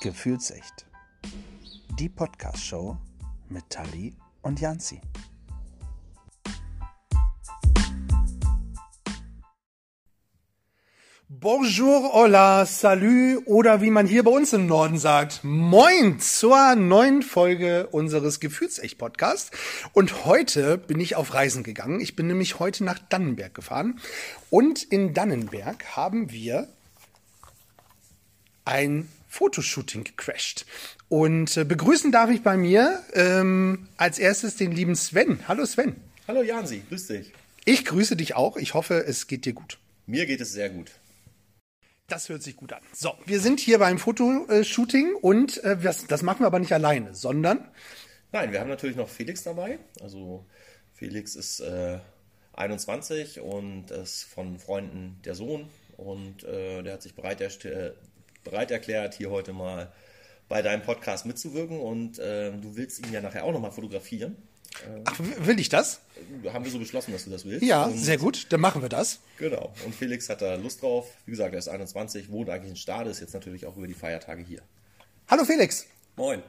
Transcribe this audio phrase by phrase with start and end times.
[0.00, 0.86] Gefühlsecht.
[1.98, 2.96] Die Podcast-Show
[3.50, 4.98] mit Tali und Janzi.
[11.28, 17.22] Bonjour, hola, salut oder wie man hier bei uns im Norden sagt, moin zur neuen
[17.22, 19.50] Folge unseres Gefühlsecht-Podcasts.
[19.92, 22.00] Und heute bin ich auf Reisen gegangen.
[22.00, 24.00] Ich bin nämlich heute nach Dannenberg gefahren.
[24.48, 26.68] Und in Dannenberg haben wir
[28.64, 30.66] ein Fotoshooting gecrashed.
[31.08, 35.48] Und äh, begrüßen darf ich bei mir ähm, als erstes den lieben Sven.
[35.48, 35.96] Hallo Sven.
[36.28, 37.32] Hallo Jansi, grüß dich.
[37.64, 38.56] Ich grüße dich auch.
[38.56, 39.78] Ich hoffe, es geht dir gut.
[40.06, 40.90] Mir geht es sehr gut.
[42.08, 42.80] Das hört sich gut an.
[42.92, 47.14] So, wir sind hier beim Fotoshooting und äh, das, das machen wir aber nicht alleine,
[47.14, 47.68] sondern.
[48.32, 49.78] Nein, wir haben natürlich noch Felix dabei.
[50.00, 50.44] Also
[50.92, 52.00] Felix ist äh,
[52.54, 57.92] 21 und ist von Freunden der Sohn und äh, der hat sich bereit, äh,
[58.44, 59.92] bereit erklärt, hier heute mal
[60.48, 64.36] bei deinem Podcast mitzuwirken und äh, du willst ihn ja nachher auch nochmal fotografieren.
[65.04, 66.00] Ach, will ich das?
[66.52, 67.64] Haben wir so beschlossen, dass du das willst.
[67.64, 69.20] Ja, und, sehr gut, dann machen wir das.
[69.36, 69.72] Genau.
[69.84, 71.08] Und Felix hat da Lust drauf.
[71.26, 73.94] Wie gesagt, er ist 21, wohnt eigentlich in Stade, ist jetzt natürlich auch über die
[73.94, 74.62] Feiertage hier.
[75.28, 75.86] Hallo Felix.
[76.16, 76.42] Moin.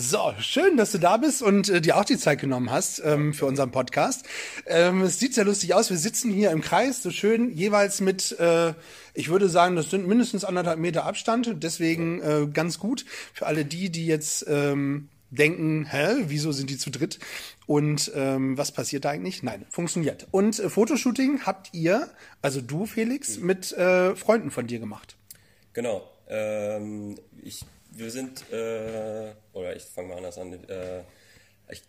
[0.00, 3.34] So, schön, dass du da bist und äh, dir auch die Zeit genommen hast ähm,
[3.34, 4.24] für unseren Podcast.
[4.66, 5.90] Ähm, es sieht sehr lustig aus.
[5.90, 8.74] Wir sitzen hier im Kreis, so schön, jeweils mit, äh,
[9.14, 11.64] ich würde sagen, das sind mindestens anderthalb Meter Abstand.
[11.64, 16.78] Deswegen äh, ganz gut für alle die, die jetzt ähm, denken, hä, wieso sind die
[16.78, 17.18] zu dritt?
[17.66, 19.42] Und ähm, was passiert da eigentlich?
[19.42, 20.28] Nein, funktioniert.
[20.30, 22.08] Und äh, Fotoshooting habt ihr,
[22.40, 25.16] also du, Felix, mit äh, Freunden von dir gemacht.
[25.72, 26.08] Genau.
[26.28, 27.64] Ähm, ich
[27.98, 30.52] wir sind, äh, oder ich fange mal anders an.
[30.52, 31.02] Äh,
[31.70, 31.82] ich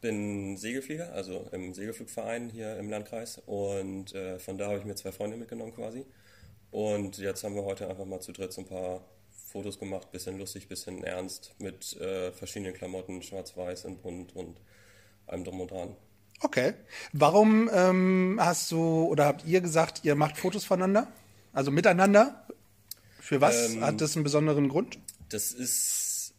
[0.00, 3.40] bin Segelflieger, also im Segelflugverein hier im Landkreis.
[3.46, 6.04] Und äh, von da habe ich mir zwei Freunde mitgenommen quasi.
[6.70, 10.38] Und jetzt haben wir heute einfach mal zu dritt so ein paar Fotos gemacht, bisschen
[10.38, 14.60] lustig, bisschen ernst, mit äh, verschiedenen Klamotten, schwarz-weiß und bunt und
[15.26, 15.96] allem drum und dran.
[16.40, 16.74] Okay.
[17.12, 21.08] Warum ähm, hast du oder habt ihr gesagt, ihr macht Fotos voneinander?
[21.52, 22.46] Also miteinander?
[23.20, 24.98] Für was ähm, hat das einen besonderen Grund?
[25.28, 26.34] Das ist,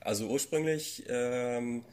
[0.00, 1.84] also ursprünglich ähm,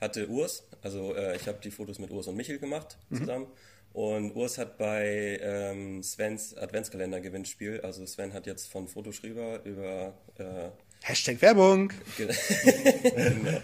[0.00, 3.16] hatte Urs, also äh, ich habe die Fotos mit Urs und Michel gemacht mhm.
[3.16, 3.46] zusammen.
[3.92, 10.70] Und Urs hat bei ähm, Svens Adventskalender-Gewinnspiel, also Sven hat jetzt von Fotoschrieber über äh,
[11.02, 11.92] Hashtag Werbung.
[12.16, 13.58] genau.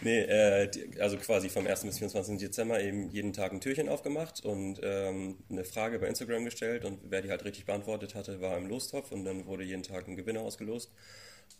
[0.00, 1.82] Nee, äh, also quasi vom 1.
[1.82, 2.38] bis 24.
[2.38, 7.00] Dezember eben jeden Tag ein Türchen aufgemacht und ähm, eine Frage bei Instagram gestellt und
[7.10, 10.16] wer die halt richtig beantwortet hatte, war im Lostopf und dann wurde jeden Tag ein
[10.16, 10.92] Gewinner ausgelost.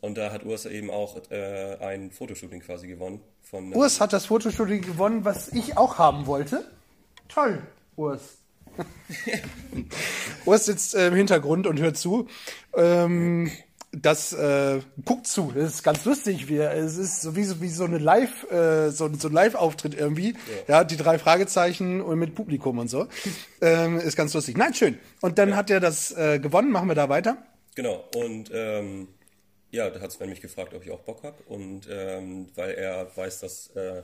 [0.01, 3.21] Und da hat Urs eben auch äh, ein Fotoshooting quasi gewonnen.
[3.43, 6.65] Von, äh, Urs hat das Fotoshooting gewonnen, was ich auch haben wollte.
[7.29, 7.63] Toll,
[7.97, 8.39] Urs.
[10.45, 12.29] Urs sitzt äh, im Hintergrund und hört zu.
[12.77, 13.51] Ähm,
[13.91, 15.51] das äh, guckt zu.
[15.55, 16.49] Das ist ganz lustig.
[16.49, 19.95] Wie, es ist so wie, so wie so eine Live, äh, so, so ein Live-Auftritt
[19.95, 20.35] irgendwie.
[20.69, 20.77] Ja.
[20.77, 20.85] ja.
[20.85, 23.09] die drei Fragezeichen und mit Publikum und so.
[23.61, 24.57] ähm, ist ganz lustig.
[24.57, 24.99] Nein, schön.
[25.21, 25.57] Und dann ja.
[25.57, 26.71] hat er das äh, gewonnen.
[26.71, 27.39] Machen wir da weiter.
[27.75, 28.05] Genau.
[28.15, 29.09] Und ähm,
[29.71, 31.43] ja, da hat Sven mich gefragt, ob ich auch Bock habe.
[31.47, 34.03] Und ähm, weil er weiß, dass äh,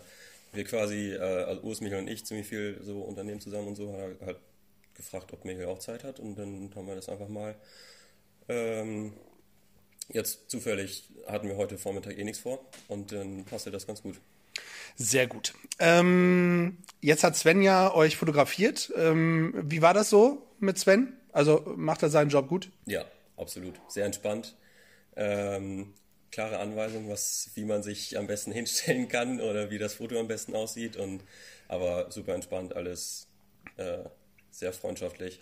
[0.52, 3.92] wir quasi, äh, also Urs, Michael und ich, ziemlich viel so unternehmen zusammen und so,
[3.92, 4.38] hat er halt
[4.94, 6.20] gefragt, ob Michael auch Zeit hat.
[6.20, 7.54] Und dann haben wir das einfach mal.
[8.48, 9.14] Ähm,
[10.10, 14.20] jetzt zufällig hatten wir heute Vormittag eh nichts vor und dann passte das ganz gut.
[14.96, 15.54] Sehr gut.
[15.78, 18.92] Ähm, jetzt hat Sven ja euch fotografiert.
[18.96, 21.14] Ähm, wie war das so mit Sven?
[21.32, 22.70] Also macht er seinen Job gut?
[22.84, 23.04] Ja,
[23.36, 23.81] absolut.
[23.88, 24.54] Sehr entspannt
[25.16, 25.94] ähm,
[26.30, 30.28] klare Anweisungen, was, wie man sich am besten hinstellen kann oder wie das Foto am
[30.28, 30.97] besten aussieht.
[30.97, 31.22] Und,
[31.69, 33.28] aber super entspannt, alles
[33.76, 33.98] äh,
[34.50, 35.41] sehr freundschaftlich.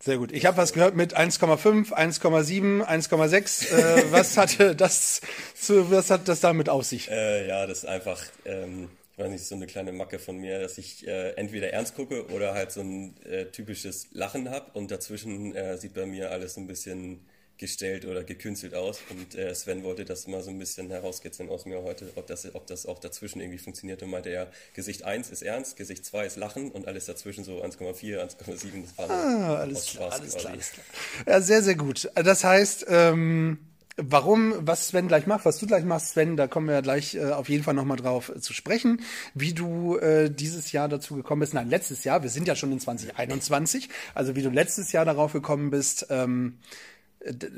[0.00, 0.30] Sehr gut.
[0.30, 3.72] Ich habe was gehört mit 1,5, 1,7, 1,6.
[3.72, 5.20] Äh, was hatte das
[5.54, 7.10] zu, was hat das damit auf sich?
[7.10, 10.60] Äh, ja, das ist einfach, ähm, ich weiß nicht, so eine kleine Macke von mir,
[10.60, 14.92] dass ich äh, entweder ernst gucke oder halt so ein äh, typisches Lachen habe und
[14.92, 17.26] dazwischen äh, sieht bei mir alles ein bisschen
[17.58, 19.00] gestellt oder gekünstelt aus.
[19.10, 22.54] Und äh, Sven wollte das mal so ein bisschen herauskitzeln aus mir heute, ob das,
[22.54, 24.02] ob das auch dazwischen irgendwie funktioniert.
[24.02, 27.62] Und meinte er, Gesicht 1 ist ernst, Gesicht 2 ist Lachen und alles dazwischen so
[27.62, 30.86] 1,4, 1,7, das war ah, alles, klar, alles klar, alles klar.
[31.26, 32.10] Ja, sehr, sehr gut.
[32.14, 33.58] Das heißt, ähm,
[34.00, 37.16] Warum, was Sven gleich macht, was du gleich machst, Sven, da kommen wir ja gleich
[37.16, 39.00] äh, auf jeden Fall nochmal drauf äh, zu sprechen,
[39.34, 42.70] wie du äh, dieses Jahr dazu gekommen bist, nein, letztes Jahr, wir sind ja schon
[42.70, 46.58] in 2021, also wie du letztes Jahr darauf gekommen bist, ähm,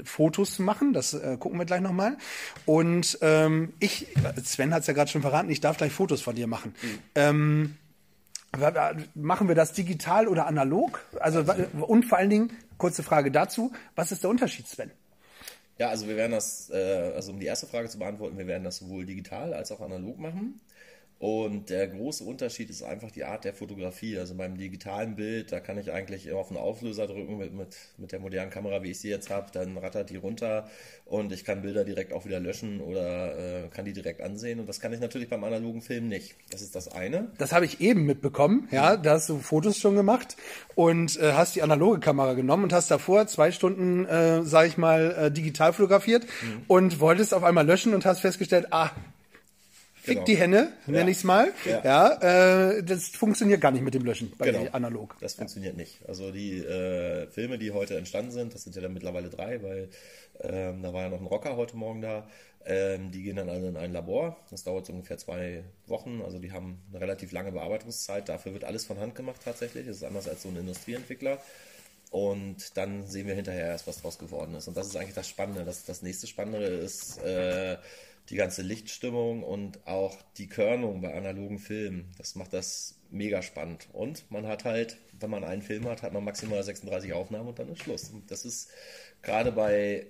[0.04, 0.92] Fotos zu machen.
[0.92, 2.16] Das äh, gucken wir gleich nochmal.
[2.66, 4.06] Und ähm, ich,
[4.44, 6.74] Sven hat es ja gerade schon verraten, ich darf gleich Fotos von dir machen.
[6.82, 6.98] Mhm.
[7.14, 7.76] Ähm,
[9.14, 11.04] machen wir das digital oder analog?
[11.20, 11.44] Also,
[11.86, 14.90] und vor allen Dingen, kurze Frage dazu, was ist der Unterschied, Sven?
[15.78, 18.64] Ja, also wir werden das, äh, also um die erste Frage zu beantworten, wir werden
[18.64, 20.60] das sowohl digital als auch analog machen.
[21.20, 24.16] Und der große Unterschied ist einfach die Art der Fotografie.
[24.16, 28.12] Also beim digitalen Bild, da kann ich eigentlich auf einen Auflöser drücken mit, mit, mit
[28.12, 30.70] der modernen Kamera, wie ich sie jetzt habe, dann rattert die runter
[31.04, 34.60] und ich kann Bilder direkt auch wieder löschen oder äh, kann die direkt ansehen.
[34.60, 36.36] Und das kann ich natürlich beim analogen Film nicht.
[36.52, 37.30] Das ist das eine.
[37.36, 38.66] Das habe ich eben mitbekommen.
[38.70, 40.38] Ja, da hast du Fotos schon gemacht
[40.74, 44.78] und äh, hast die analoge Kamera genommen und hast davor zwei Stunden, äh, sag ich
[44.78, 46.62] mal, äh, digital fotografiert mhm.
[46.66, 48.90] und wolltest auf einmal löschen und hast festgestellt, ah,
[50.02, 50.24] Fick genau.
[50.24, 51.08] die Henne, nenne ja.
[51.08, 51.52] ich es mal.
[51.66, 54.70] Ja, ja äh, das funktioniert gar nicht mit dem Löschen bei genau.
[54.72, 55.16] analog.
[55.20, 56.00] Das funktioniert nicht.
[56.08, 59.90] Also die äh, Filme, die heute entstanden sind, das sind ja dann mittlerweile drei, weil
[60.40, 62.26] ähm, da war ja noch ein Rocker heute Morgen da.
[62.64, 64.36] Ähm, die gehen dann alle in ein Labor.
[64.50, 66.22] Das dauert so ungefähr zwei Wochen.
[66.24, 68.28] Also die haben eine relativ lange Bearbeitungszeit.
[68.28, 69.86] Dafür wird alles von Hand gemacht tatsächlich.
[69.86, 71.38] Das ist anders als so ein Industrieentwickler.
[72.10, 74.66] Und dann sehen wir hinterher erst, was draus geworden ist.
[74.66, 75.64] Und das ist eigentlich das Spannende.
[75.64, 77.76] Das, das nächste Spannende ist, äh,
[78.30, 82.12] die ganze Lichtstimmung und auch die Körnung bei analogen Filmen.
[82.16, 83.88] Das macht das mega spannend.
[83.92, 87.58] Und man hat halt, wenn man einen Film hat, hat man maximal 36 Aufnahmen und
[87.58, 88.08] dann ist Schluss.
[88.10, 88.70] Und das ist
[89.22, 90.06] gerade bei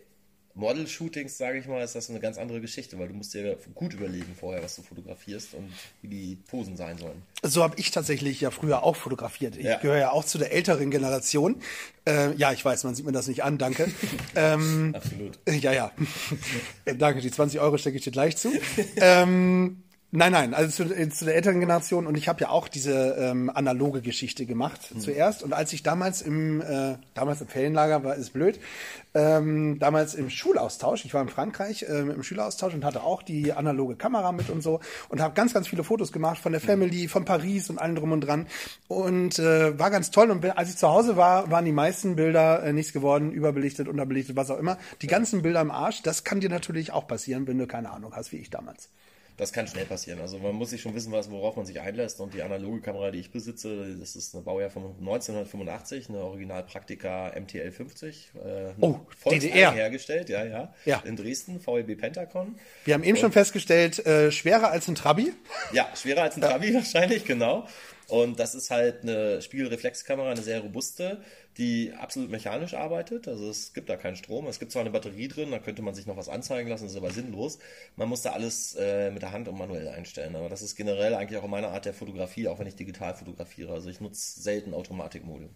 [0.54, 3.94] Model-Shootings, sage ich mal, ist das eine ganz andere Geschichte, weil du musst dir gut
[3.94, 7.22] überlegen vorher, was du fotografierst und wie die Posen sein sollen.
[7.42, 9.56] So habe ich tatsächlich ja früher auch fotografiert.
[9.56, 9.78] Ich ja.
[9.78, 11.62] gehöre ja auch zu der älteren Generation.
[12.06, 13.90] Äh, ja, ich weiß, man sieht mir das nicht an, danke.
[14.34, 15.38] ähm, Absolut.
[15.60, 15.92] Ja, ja.
[16.98, 18.52] danke, die 20 Euro stecke ich dir gleich zu.
[18.96, 19.82] ähm,
[20.12, 22.06] Nein, nein, also zu, zu der älteren Generation.
[22.08, 25.00] Und ich habe ja auch diese ähm, analoge Geschichte gemacht mhm.
[25.00, 25.44] zuerst.
[25.44, 28.58] Und als ich damals im äh, damals im Ferienlager war ist blöd
[29.14, 33.52] ähm, damals im Schulaustausch ich war in Frankreich äh, im Schüleraustausch und hatte auch die
[33.52, 37.08] analoge Kamera mit und so und habe ganz ganz viele Fotos gemacht von der Family
[37.08, 38.46] von Paris und allem drum und dran.
[38.88, 40.30] Und äh, war ganz toll.
[40.30, 44.36] Und als ich zu Hause war waren die meisten Bilder äh, nichts geworden überbelichtet unterbelichtet
[44.36, 44.78] was auch immer.
[45.02, 48.12] Die ganzen Bilder im Arsch das kann dir natürlich auch passieren wenn du keine Ahnung
[48.14, 48.88] hast wie ich damals
[49.40, 50.20] das kann schnell passieren.
[50.20, 52.20] Also man muss sich schon wissen, was, worauf man sich einlässt.
[52.20, 56.62] Und die analoge Kamera, die ich besitze, das ist ein Baujahr von 1985, eine Original
[56.62, 58.32] Praktika MTL 50.
[58.34, 59.72] Äh, oh, DDR.
[59.72, 61.02] hergestellt, ja, ja, ja.
[61.06, 62.58] In Dresden, VEB Pentacon.
[62.84, 65.32] Wir haben eben Und, schon festgestellt, äh, schwerer als ein Trabi.
[65.72, 67.66] Ja, schwerer als ein Trabi wahrscheinlich, genau.
[68.10, 71.22] Und das ist halt eine Spiegelreflexkamera, eine sehr robuste,
[71.58, 73.28] die absolut mechanisch arbeitet.
[73.28, 74.48] Also es gibt da keinen Strom.
[74.48, 76.92] Es gibt zwar eine Batterie drin, da könnte man sich noch was anzeigen lassen, das
[76.92, 77.58] ist aber sinnlos.
[77.94, 80.34] Man muss da alles äh, mit der Hand und manuell einstellen.
[80.34, 83.14] Aber das ist generell eigentlich auch in meiner Art der Fotografie, auch wenn ich digital
[83.14, 83.72] fotografiere.
[83.72, 85.48] Also ich nutze selten Automatikmode.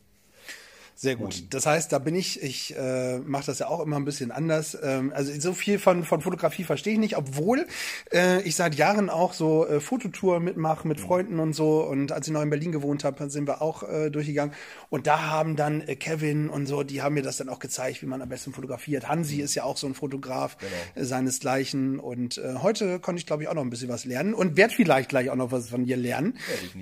[0.97, 1.53] Sehr gut.
[1.53, 4.79] Das heißt, da bin ich, ich äh, mache das ja auch immer ein bisschen anders.
[4.81, 7.67] Ähm, also so viel von, von Fotografie verstehe ich nicht, obwohl
[8.13, 11.83] äh, ich seit Jahren auch so äh, Fototour mitmache mit Freunden und so.
[11.83, 14.55] Und als ich noch in Berlin gewohnt habe, sind wir auch äh, durchgegangen.
[14.89, 18.01] Und da haben dann äh, Kevin und so, die haben mir das dann auch gezeigt,
[18.03, 19.09] wie man am besten fotografiert.
[19.09, 20.73] Hansi ist ja auch so ein Fotograf genau.
[20.95, 21.99] äh, seinesgleichen.
[21.99, 24.73] Und äh, heute konnte ich, glaube ich, auch noch ein bisschen was lernen und werde
[24.73, 26.39] vielleicht gleich auch noch was von dir lernen,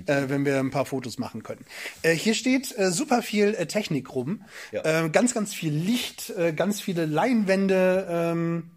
[0.07, 1.65] ja, äh, wenn wir ein paar Fotos machen können.
[2.03, 4.43] Äh, hier steht äh, super viel äh, Technik Technik rum.
[4.71, 5.05] Ja.
[5.05, 8.07] Äh, ganz, ganz viel Licht, äh, ganz viele Leinwände.
[8.09, 8.71] Ähm,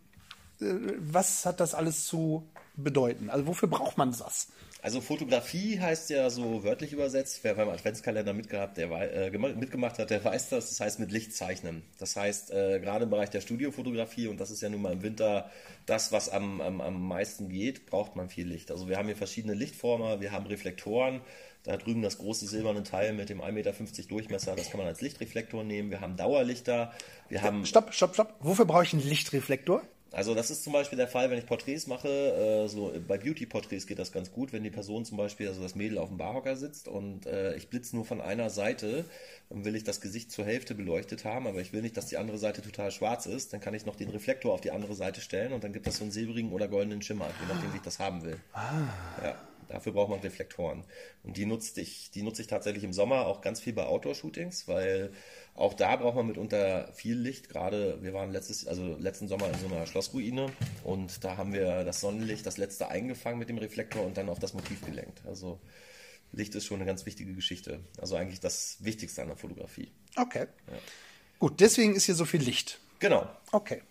[0.60, 0.66] äh,
[0.98, 3.30] was hat das alles zu bedeuten?
[3.30, 4.48] Also wofür braucht man das?
[4.82, 10.10] Also Fotografie heißt ja so wörtlich übersetzt, wer beim Adventskalender mitgehabt, der äh, mitgemacht hat,
[10.10, 10.68] der weiß das.
[10.68, 11.82] Das heißt mit Licht zeichnen.
[11.98, 15.02] Das heißt äh, gerade im Bereich der Studiofotografie und das ist ja nun mal im
[15.02, 15.50] Winter
[15.86, 18.70] das, was am, am, am meisten geht, braucht man viel Licht.
[18.70, 21.20] Also wir haben hier verschiedene Lichtformer, wir haben Reflektoren.
[21.66, 23.72] Da drüben das große silberne Teil mit dem 1,50 Meter
[24.08, 25.90] Durchmesser, das kann man als Lichtreflektor nehmen.
[25.90, 26.92] Wir haben Dauerlichter.
[27.28, 28.34] Wir haben stopp, stopp, stopp.
[28.38, 29.82] Wofür brauche ich einen Lichtreflektor?
[30.12, 33.86] Also das ist zum Beispiel der Fall, wenn ich Porträts mache, äh, so bei Beauty-Porträts
[33.86, 36.54] geht das ganz gut, wenn die Person zum Beispiel, also das Mädel auf dem Barhocker
[36.56, 39.04] sitzt und äh, ich blitze nur von einer Seite,
[39.50, 42.16] dann will ich das Gesicht zur Hälfte beleuchtet haben, aber ich will nicht, dass die
[42.16, 45.20] andere Seite total schwarz ist, dann kann ich noch den Reflektor auf die andere Seite
[45.20, 47.82] stellen und dann gibt das so einen silbrigen oder goldenen Schimmer, je nachdem, wie ich
[47.82, 48.38] das haben will.
[48.52, 48.84] Ah.
[49.22, 49.36] Ja.
[49.68, 50.84] Dafür braucht man Reflektoren.
[51.22, 54.68] Und die nutze ich, die nutze ich tatsächlich im Sommer auch ganz viel bei Outdoor-Shootings,
[54.68, 55.12] weil
[55.54, 57.48] auch da braucht man mitunter viel Licht.
[57.48, 60.52] Gerade wir waren letztes, also letzten Sommer in so einer Schlossruine
[60.84, 64.38] und da haben wir das Sonnenlicht, das letzte eingefangen mit dem Reflektor und dann auf
[64.38, 65.22] das Motiv gelenkt.
[65.26, 65.60] Also
[66.32, 67.80] Licht ist schon eine ganz wichtige Geschichte.
[67.98, 69.92] Also eigentlich das Wichtigste an der Fotografie.
[70.16, 70.46] Okay.
[70.68, 70.78] Ja.
[71.38, 72.80] Gut, deswegen ist hier so viel Licht.
[72.98, 73.28] Genau.
[73.52, 73.82] Okay.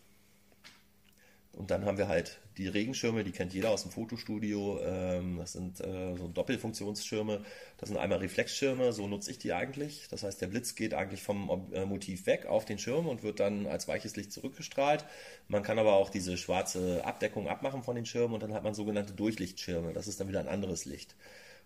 [1.53, 4.79] Und dann haben wir halt die Regenschirme, die kennt jeder aus dem Fotostudio.
[4.81, 7.43] Ähm, das sind äh, so Doppelfunktionsschirme.
[7.77, 10.07] Das sind einmal Reflexschirme, so nutze ich die eigentlich.
[10.09, 13.39] Das heißt, der Blitz geht eigentlich vom äh, Motiv weg auf den Schirm und wird
[13.39, 15.05] dann als weiches Licht zurückgestrahlt.
[15.47, 18.73] Man kann aber auch diese schwarze Abdeckung abmachen von den Schirmen und dann hat man
[18.73, 19.93] sogenannte Durchlichtschirme.
[19.93, 21.15] Das ist dann wieder ein anderes Licht.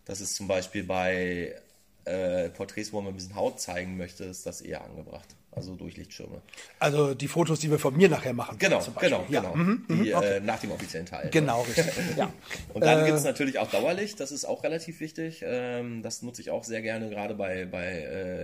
[0.06, 1.56] Das ist zum Beispiel bei
[2.06, 5.36] äh, Porträts, wo man ein bisschen Haut zeigen möchte, ist das eher angebracht.
[5.52, 6.42] Also Durchlichtschirme.
[6.80, 8.58] Also die Fotos, die wir von mir nachher machen.
[8.60, 9.42] Genau, genau, Ja.
[9.42, 9.56] genau.
[9.56, 10.38] Mhm, mhm, die, okay.
[10.38, 11.30] äh, nach dem offiziellen Teil.
[11.32, 11.86] Genau, richtig.
[12.18, 12.32] ja.
[12.74, 15.44] Und dann Äh, gibt es natürlich auch Dauerlicht, das ist auch relativ wichtig.
[15.46, 17.86] Ähm, das nutze ich auch sehr gerne, gerade bei, bei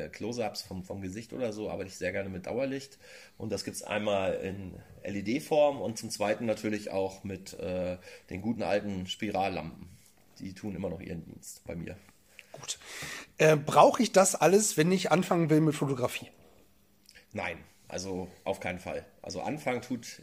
[0.05, 2.97] äh, Close-Ups vom, vom Gesicht oder so, arbeite ich sehr gerne mit Dauerlicht.
[3.37, 7.97] Und das gibt es einmal in LED-Form und zum Zweiten natürlich auch mit äh,
[8.29, 9.87] den guten alten Spirallampen.
[10.39, 11.95] Die tun immer noch ihren Dienst bei mir.
[12.51, 12.77] Gut.
[13.37, 16.27] Äh, Brauche ich das alles, wenn ich anfangen will mit Fotografie?
[17.35, 17.57] Nein,
[17.89, 19.05] also auf keinen Fall.
[19.21, 20.21] Also anfangen tut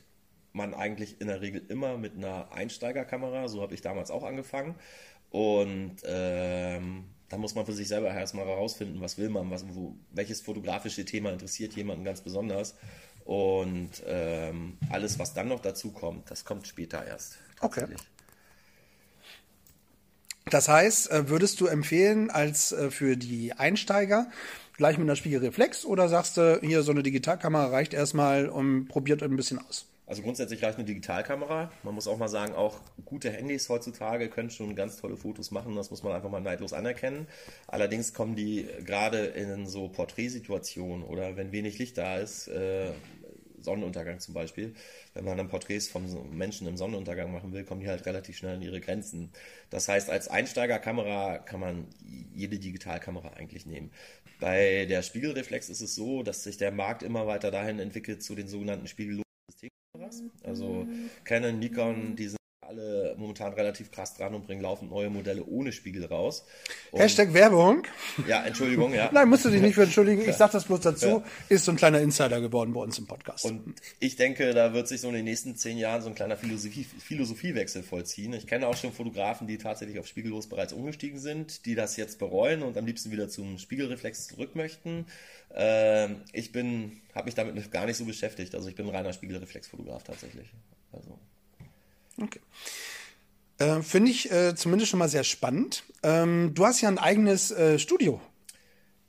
[0.54, 3.48] man eigentlich in der Regel immer mit einer Einsteigerkamera.
[3.48, 4.76] So habe ich damals auch angefangen.
[5.28, 9.94] Und ähm, da muss man für sich selber erstmal herausfinden, was will man, was, wo,
[10.10, 12.76] welches fotografische Thema interessiert jemanden ganz besonders.
[13.26, 17.36] Und ähm, alles, was dann noch dazu kommt, das kommt später erst.
[17.60, 17.86] Okay.
[20.46, 24.30] Das heißt, äh, würdest du empfehlen, als äh, für die Einsteiger
[24.82, 29.22] gleich mit einer Spiegelreflex oder sagst du, hier so eine Digitalkamera reicht erstmal und probiert
[29.22, 29.86] ein bisschen aus?
[30.08, 31.70] Also grundsätzlich reicht eine Digitalkamera.
[31.84, 35.76] Man muss auch mal sagen, auch gute Handys heutzutage können schon ganz tolle Fotos machen.
[35.76, 37.28] Das muss man einfach mal neidlos anerkennen.
[37.68, 42.90] Allerdings kommen die gerade in so Porträtsituationen oder wenn wenig Licht da ist, äh,
[43.62, 44.74] Sonnenuntergang zum Beispiel,
[45.14, 46.04] wenn man dann Porträts von
[46.36, 49.30] Menschen im Sonnenuntergang machen will, kommen die halt relativ schnell an ihre Grenzen.
[49.70, 51.86] Das heißt, als Einsteigerkamera kann man
[52.34, 53.90] jede Digitalkamera eigentlich nehmen.
[54.40, 58.34] Bei der Spiegelreflex ist es so, dass sich der Markt immer weiter dahin entwickelt zu
[58.34, 60.22] den sogenannten spiegellosen Systemkameras.
[60.42, 60.86] Also
[61.24, 62.41] Canon, Nikon, die sind
[62.72, 66.44] alle momentan relativ krass dran und bringen laufend neue Modelle ohne Spiegel raus.
[66.90, 67.84] Und, Hashtag Werbung.
[68.26, 69.10] ja, Entschuldigung, ja.
[69.12, 70.22] Nein, musst du dich nicht für entschuldigen.
[70.28, 71.22] Ich sag das bloß dazu.
[71.48, 73.44] Ist so ein kleiner Insider geworden bei uns im Podcast.
[73.44, 76.36] Und ich denke, da wird sich so in den nächsten zehn Jahren so ein kleiner
[76.36, 78.32] Philosophie, Philosophiewechsel vollziehen.
[78.32, 82.18] Ich kenne auch schon Fotografen, die tatsächlich auf Spiegellos bereits umgestiegen sind, die das jetzt
[82.18, 85.06] bereuen und am liebsten wieder zum Spiegelreflex zurück möchten.
[85.54, 88.54] Ähm, ich bin, habe mich damit gar nicht so beschäftigt.
[88.54, 90.48] Also ich bin ein reiner Spiegelreflexfotograf tatsächlich.
[90.92, 91.18] Also.
[92.22, 92.40] Okay.
[93.58, 95.84] Äh, Finde ich äh, zumindest schon mal sehr spannend.
[96.02, 98.20] Ähm, du hast ja ein eigenes äh, Studio.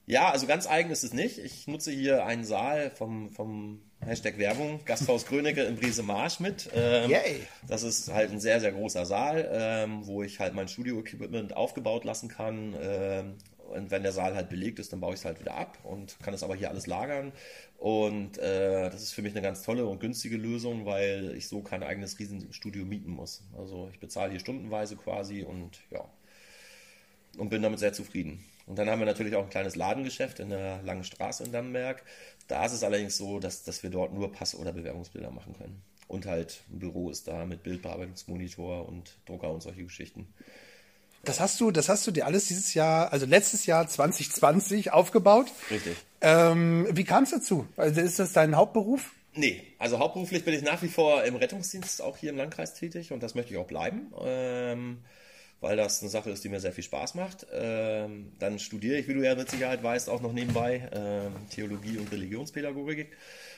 [0.06, 1.38] Ja, also ganz eigen ist es nicht.
[1.38, 6.70] Ich nutze hier einen Saal vom, vom Hashtag Werbung, Gasthaus Krönecke in Briese-Marsch mit.
[6.74, 7.48] Ähm, Yay.
[7.68, 12.04] Das ist halt ein sehr, sehr großer Saal, ähm, wo ich halt mein Studio-Equipment aufgebaut
[12.04, 12.76] lassen kann.
[12.82, 13.36] Ähm,
[13.74, 16.18] und wenn der Saal halt belegt ist, dann baue ich es halt wieder ab und
[16.22, 17.32] kann es aber hier alles lagern.
[17.78, 21.62] Und äh, das ist für mich eine ganz tolle und günstige Lösung, weil ich so
[21.62, 23.44] kein eigenes Riesenstudio mieten muss.
[23.58, 26.06] Also ich bezahle hier stundenweise quasi und ja,
[27.38, 28.44] und bin damit sehr zufrieden.
[28.66, 32.04] Und dann haben wir natürlich auch ein kleines Ladengeschäft in der Langen Straße in Dannenberg.
[32.48, 35.82] Da ist es allerdings so, dass, dass wir dort nur Pass- oder Bewerbungsbilder machen können.
[36.08, 40.28] Und halt ein Büro ist da mit Bildbearbeitungsmonitor und Drucker und solche Geschichten.
[41.26, 45.48] Das hast du, das hast du dir alles dieses Jahr, also letztes Jahr 2020 aufgebaut.
[45.72, 45.96] Richtig.
[46.22, 47.66] Ähm, wie kam es dazu?
[47.78, 49.12] Also ist das dein Hauptberuf?
[49.34, 53.12] Nee, also hauptberuflich bin ich nach wie vor im Rettungsdienst auch hier im Landkreis tätig
[53.12, 55.00] und das möchte ich auch bleiben, ähm,
[55.60, 57.48] weil das eine Sache ist, die mir sehr viel Spaß macht.
[57.54, 61.98] Ähm, dann studiere ich, wie du ja mit Sicherheit weißt, auch noch nebenbei ähm, Theologie
[61.98, 63.16] und Religionspädagogik.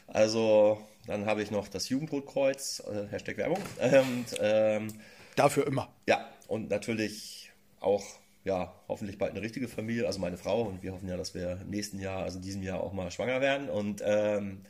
[0.08, 3.60] Also dann habe ich noch das Jugendrotkreuz, äh, Hashtag Werbung.
[3.82, 4.88] Und, ähm,
[5.36, 5.90] Dafür immer.
[6.08, 7.45] ja, und natürlich
[7.86, 8.04] auch,
[8.44, 10.64] ja, hoffentlich bald eine richtige Familie, also meine Frau.
[10.64, 13.10] Und wir hoffen ja, dass wir im nächsten Jahr, also in diesem Jahr auch mal
[13.12, 13.70] schwanger werden.
[13.70, 14.62] Und ähm,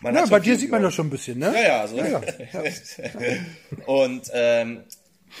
[0.00, 1.52] man Ja, bei dir sieht man das schon ein bisschen, ne?
[1.54, 1.98] ja, ja, also.
[1.98, 2.20] Ja,
[3.86, 4.84] und ähm,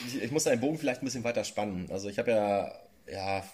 [0.06, 1.88] ich, ich muss den Bogen vielleicht ein bisschen weiter spannen.
[1.90, 2.72] Also ich habe ja,
[3.10, 3.44] ja,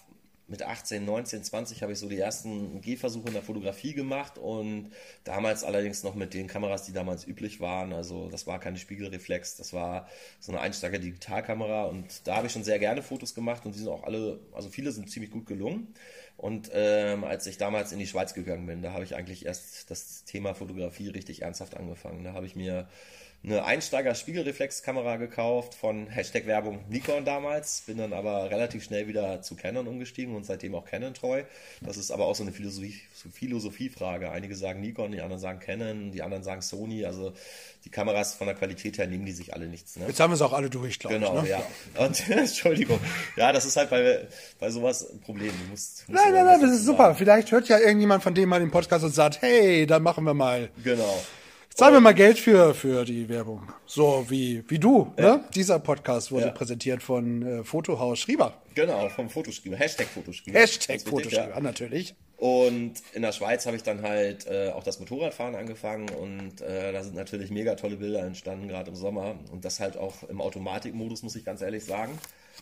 [0.55, 4.93] mit 18, 19, 20 habe ich so die ersten Gehversuche in der Fotografie gemacht und
[5.25, 7.93] damals allerdings noch mit den Kameras, die damals üblich waren.
[7.93, 10.09] Also das war keine Spiegelreflex, das war
[10.39, 13.81] so eine Einsteiger Digitalkamera und da habe ich schon sehr gerne Fotos gemacht und die
[13.81, 15.93] sind auch alle, also viele sind ziemlich gut gelungen.
[16.37, 19.91] Und ähm, als ich damals in die Schweiz gegangen bin, da habe ich eigentlich erst
[19.91, 22.23] das Thema Fotografie richtig ernsthaft angefangen.
[22.23, 22.87] Da habe ich mir
[23.45, 29.55] eine Einsteiger-Spiegelreflexkamera gekauft von Hashtag Werbung Nikon damals, bin dann aber relativ schnell wieder zu
[29.55, 31.43] Canon umgestiegen und seitdem auch Canon treu.
[31.83, 34.31] Das ist aber auch so eine Philosophie, so Philosophiefrage.
[34.31, 37.05] Einige sagen Nikon, die anderen sagen Canon, die anderen sagen Sony.
[37.05, 37.35] Also
[37.85, 39.97] die Kameras von der Qualität her nehmen die sich alle nichts.
[39.97, 40.07] Ne?
[40.07, 41.43] Jetzt haben wir es auch alle durch, glaube Genau, ich.
[41.43, 41.49] Ne?
[41.51, 41.63] ja.
[41.99, 42.99] Und Entschuldigung.
[43.37, 44.27] Ja, das ist halt bei,
[44.59, 45.53] bei sowas ein Problem.
[45.65, 47.15] Du musst, musst Nein, nein, nein, das ist super.
[47.15, 50.33] Vielleicht hört ja irgendjemand von dem mal den Podcast und sagt, hey, dann machen wir
[50.35, 50.71] mal.
[50.83, 51.23] Genau.
[51.75, 53.67] Zahlen wir mal Geld für, für die Werbung.
[53.85, 55.13] So wie, wie du.
[55.19, 55.43] Ne?
[55.57, 56.53] Dieser Podcast wurde Ja.
[56.53, 58.63] präsentiert von äh, Fotohaus Schrieber.
[58.77, 59.77] Genau, vom Fotoschreiber.
[59.77, 60.57] Hashtag Fotoschreiber.
[60.57, 61.61] Hashtag Fotoschrieber, ja.
[61.61, 62.15] natürlich.
[62.37, 66.93] Und in der Schweiz habe ich dann halt äh, auch das Motorradfahren angefangen und äh,
[66.93, 69.35] da sind natürlich mega tolle Bilder entstanden, gerade im Sommer.
[69.51, 72.17] Und das halt auch im Automatikmodus, muss ich ganz ehrlich sagen.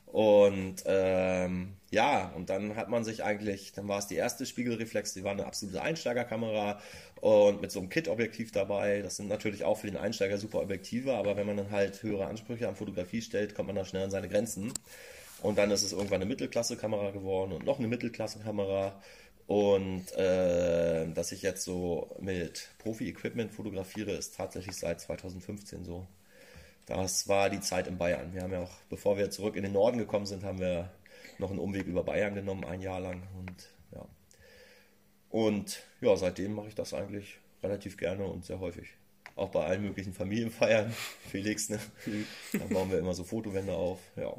[0.07, 5.15] Und ähm, ja, und dann hat man sich eigentlich, dann war es die erste Spiegelreflex,
[5.15, 6.81] die war eine absolute Einsteigerkamera
[7.21, 9.03] und mit so einem Kit-Objektiv dabei.
[9.03, 12.27] Das sind natürlich auch für den Einsteiger super Objektive, aber wenn man dann halt höhere
[12.27, 14.73] Ansprüche an Fotografie stellt, kommt man da schnell an seine Grenzen.
[15.43, 19.01] Und dann ist es irgendwann eine Mittelklasse-Kamera geworden und noch eine Mittelklasse-Kamera.
[19.47, 26.07] Und äh, dass ich jetzt so mit Profi-Equipment fotografiere, ist tatsächlich seit 2015 so.
[26.87, 28.35] Das war die Zeit in Bayern.
[28.35, 30.91] Wir haben ja auch, bevor wir zurück in den Norden gekommen sind, haben wir
[31.39, 33.23] noch einen Umweg über Bayern genommen, ein Jahr lang.
[33.39, 34.07] Und ja,
[35.31, 38.89] und ja, seitdem mache ich das eigentlich relativ gerne und sehr häufig.
[39.35, 40.93] Auch bei allen möglichen Familienfeiern.
[41.31, 41.81] Felix, ne?
[42.53, 43.99] Dann bauen wir immer so Fotowände auf.
[44.17, 44.35] Ja.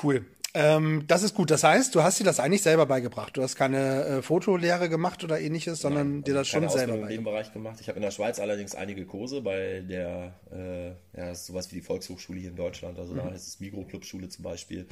[0.00, 0.24] Cool.
[0.54, 1.50] Ähm, das ist gut.
[1.50, 3.36] Das heißt, du hast dir das eigentlich selber beigebracht.
[3.36, 6.78] Du hast keine äh, Fotolehre gemacht oder ähnliches, sondern Nein, dir das also keine schon
[6.78, 7.34] selber Ausbildung in dem beigebracht.
[7.34, 7.78] Bereich gemacht.
[7.80, 10.94] Ich habe in der Schweiz allerdings einige Kurse bei der, äh, ja,
[11.28, 12.98] das ist sowas wie die Volkshochschule hier in Deutschland.
[12.98, 14.86] Also da heißt es Mikroclub-Schule zum Beispiel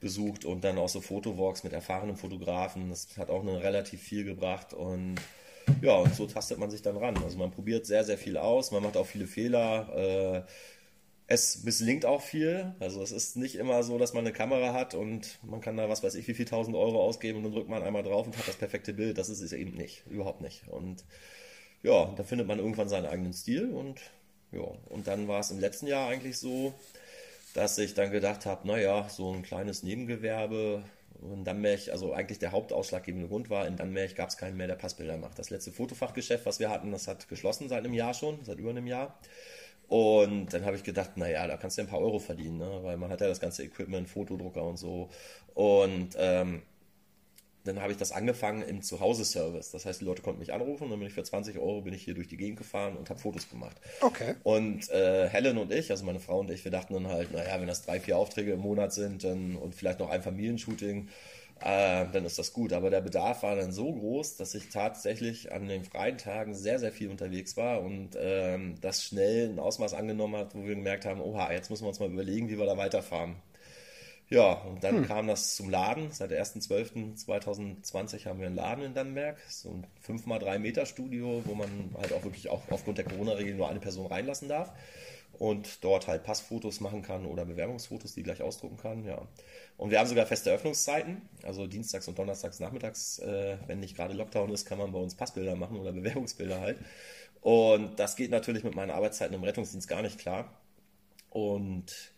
[0.00, 2.90] besucht und dann auch so Fotowalks mit erfahrenen Fotografen.
[2.90, 5.16] Das hat auch eine relativ viel gebracht und
[5.80, 7.16] ja, und so tastet man sich dann ran.
[7.22, 9.88] Also man probiert sehr, sehr viel aus, man macht auch viele Fehler.
[9.96, 10.42] Äh,
[11.26, 12.74] es misslingt auch viel.
[12.80, 15.88] Also es ist nicht immer so, dass man eine Kamera hat und man kann da
[15.88, 18.36] was weiß ich wie viel tausend Euro ausgeben und dann drückt man einmal drauf und
[18.36, 19.18] hat das perfekte Bild.
[19.18, 20.68] Das ist es eben nicht, überhaupt nicht.
[20.68, 21.04] Und
[21.82, 24.00] ja, da findet man irgendwann seinen eigenen Stil und
[24.52, 26.74] ja, und dann war es im letzten Jahr eigentlich so,
[27.54, 30.84] dass ich dann gedacht habe, naja, so ein kleines Nebengewerbe
[31.22, 34.74] in Dannmerch, also eigentlich der hauptausschlaggebende Grund war, in Dannmerch gab es keinen mehr, der
[34.74, 35.38] Passbilder macht.
[35.38, 38.70] Das letzte Fotofachgeschäft, was wir hatten, das hat geschlossen seit einem Jahr schon, seit über
[38.70, 39.18] einem Jahr.
[39.88, 42.80] Und dann habe ich gedacht, naja, da kannst du ja ein paar Euro verdienen, ne?
[42.82, 45.10] weil man hat ja das ganze Equipment, Fotodrucker und so.
[45.54, 46.62] Und ähm,
[47.64, 49.70] dann habe ich das angefangen im Zuhause-Service.
[49.70, 51.94] Das heißt, die Leute konnten mich anrufen und dann bin ich für 20 Euro bin
[51.94, 53.76] ich hier durch die Gegend gefahren und habe Fotos gemacht.
[54.02, 54.34] Okay.
[54.42, 57.58] Und äh, Helen und ich, also meine Frau und ich, wir dachten dann halt, naja,
[57.58, 61.08] wenn das drei, vier Aufträge im Monat sind dann, und vielleicht noch ein Familienshooting,
[61.60, 62.72] äh, dann ist das gut.
[62.72, 66.78] Aber der Bedarf war dann so groß, dass ich tatsächlich an den freien Tagen sehr,
[66.78, 71.04] sehr viel unterwegs war und ähm, das schnell ein Ausmaß angenommen hat, wo wir gemerkt
[71.06, 73.36] haben, oha, jetzt müssen wir uns mal überlegen, wie wir da weiterfahren.
[74.30, 76.10] Ja, und dann kam das zum Laden.
[76.10, 79.38] Seit der 1.12.2020 haben wir einen Laden in Dannenberg.
[79.48, 83.68] So ein 5x3 Meter Studio, wo man halt auch wirklich auch aufgrund der Corona-Regeln nur
[83.68, 84.72] eine Person reinlassen darf.
[85.38, 89.04] Und dort halt Passfotos machen kann oder Bewerbungsfotos, die gleich ausdrucken kann.
[89.04, 89.26] Ja.
[89.76, 91.22] Und wir haben sogar feste Öffnungszeiten.
[91.42, 95.14] Also dienstags und donnerstags nachmittags, äh, wenn nicht gerade Lockdown ist, kann man bei uns
[95.14, 96.78] Passbilder machen oder Bewerbungsbilder halt.
[97.40, 100.50] Und das geht natürlich mit meinen Arbeitszeiten im Rettungsdienst gar nicht klar.
[101.30, 102.13] Und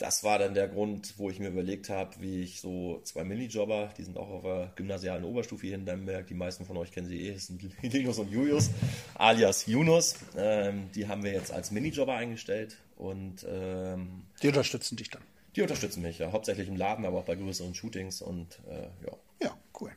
[0.00, 3.90] das war dann der Grund, wo ich mir überlegt habe, wie ich so zwei Minijobber,
[3.98, 7.06] die sind auch auf der gymnasialen Oberstufe hier in Dannenberg, die meisten von euch kennen
[7.06, 8.70] sie eh, das sind Linus und Julius,
[9.14, 10.14] alias Yunus.
[10.38, 15.20] Ähm, die haben wir jetzt als Minijobber eingestellt und ähm, Die unterstützen dich dann.
[15.54, 19.12] die unterstützen mich ja, hauptsächlich im Laden, aber auch bei größeren Shootings und äh, ja.
[19.42, 19.90] Ja, cool.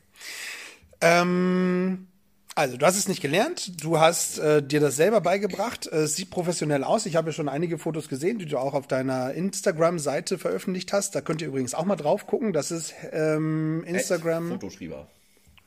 [1.00, 2.08] Ähm,
[2.54, 5.86] also, du hast es nicht gelernt, du hast äh, dir das selber beigebracht.
[5.88, 7.04] Äh, Es sieht professionell aus.
[7.06, 11.14] Ich habe ja schon einige Fotos gesehen, die du auch auf deiner Instagram-Seite veröffentlicht hast.
[11.14, 12.52] Da könnt ihr übrigens auch mal drauf gucken.
[12.52, 14.50] Das ist ähm, Instagram.
[14.50, 15.08] Fotoschrieber.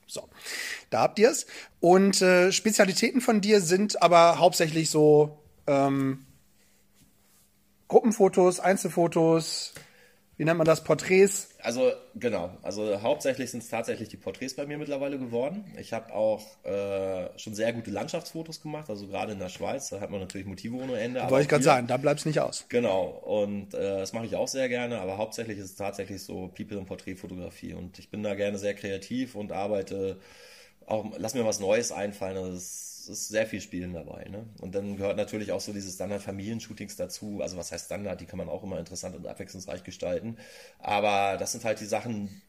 [0.06, 0.24] So,
[0.90, 1.46] da habt ihr es.
[1.82, 6.26] Und äh, Spezialitäten von dir sind aber hauptsächlich so ähm,
[7.90, 9.74] Gruppenfotos, Einzelfotos,
[10.38, 11.50] wie nennt man das, Porträts.
[11.62, 15.66] Also genau, also hauptsächlich sind es tatsächlich die Porträts bei mir mittlerweile geworden.
[15.80, 20.00] Ich habe auch äh, schon sehr gute Landschaftsfotos gemacht, also gerade in der Schweiz, da
[20.00, 21.22] hat man natürlich Motive ohne Ende.
[21.22, 22.66] aber Wollte ich gerade sagen, da bleibt's nicht aus.
[22.70, 26.50] Genau, und äh, das mache ich auch sehr gerne, aber hauptsächlich ist es tatsächlich so
[26.56, 30.20] People- und Porträtfotografie und ich bin da gerne sehr kreativ und arbeite
[30.86, 34.26] auch, lass mir was Neues einfallen, also es ist sehr viel Spielen dabei.
[34.26, 34.46] Ne?
[34.62, 38.38] Und dann gehört natürlich auch so diese Standard-Familienshootings dazu, also was heißt Standard, die kann
[38.38, 40.38] man auch immer interessant und abwechslungsreich gestalten,
[40.80, 42.42] aber das sind halt die Sachen,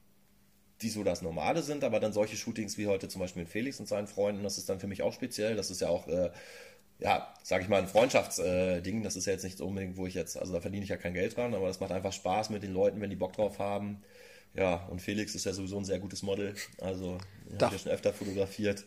[0.83, 3.81] die so das Normale sind, aber dann solche Shootings wie heute zum Beispiel mit Felix
[3.81, 5.57] und seinen Freunden, das ist dann für mich auch speziell.
[5.57, 6.31] Das ist ja auch, äh,
[7.01, 9.03] ja, sag ich mal, ein Freundschaftsding.
[9.03, 10.97] das ist ja jetzt nicht so unbedingt, wo ich jetzt, also da verdiene ich ja
[10.97, 13.59] kein Geld dran, aber das macht einfach Spaß mit den Leuten, wenn die Bock drauf
[13.59, 14.03] haben.
[14.55, 16.55] Ja, und Felix ist ja sowieso ein sehr gutes Model.
[16.81, 17.19] Also,
[17.49, 18.85] ich habe ja schon öfter fotografiert.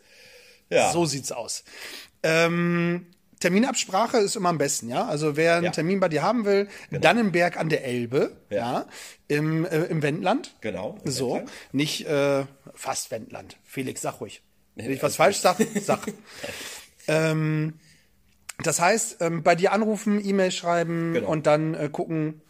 [0.71, 1.63] Ja, So sieht's aus.
[2.23, 3.05] Ähm,
[3.39, 5.05] Terminabsprache ist immer am besten, ja.
[5.07, 5.71] Also wer einen Ja.
[5.71, 8.85] Termin bei dir haben will, Dannenberg an der Elbe, ja, Ja.
[9.27, 10.55] im, äh, im Wendland.
[10.61, 10.97] genau.
[11.03, 11.51] im So, Wendland.
[11.71, 13.57] nicht äh, fast Wendland.
[13.63, 14.41] Felix, sag ruhig.
[14.75, 15.99] Wenn ich was falsch sag, sag.
[17.07, 17.73] ähm,
[18.63, 21.29] das heißt, ähm, bei dir anrufen, E-Mail schreiben Genau.
[21.29, 22.41] und dann äh, gucken.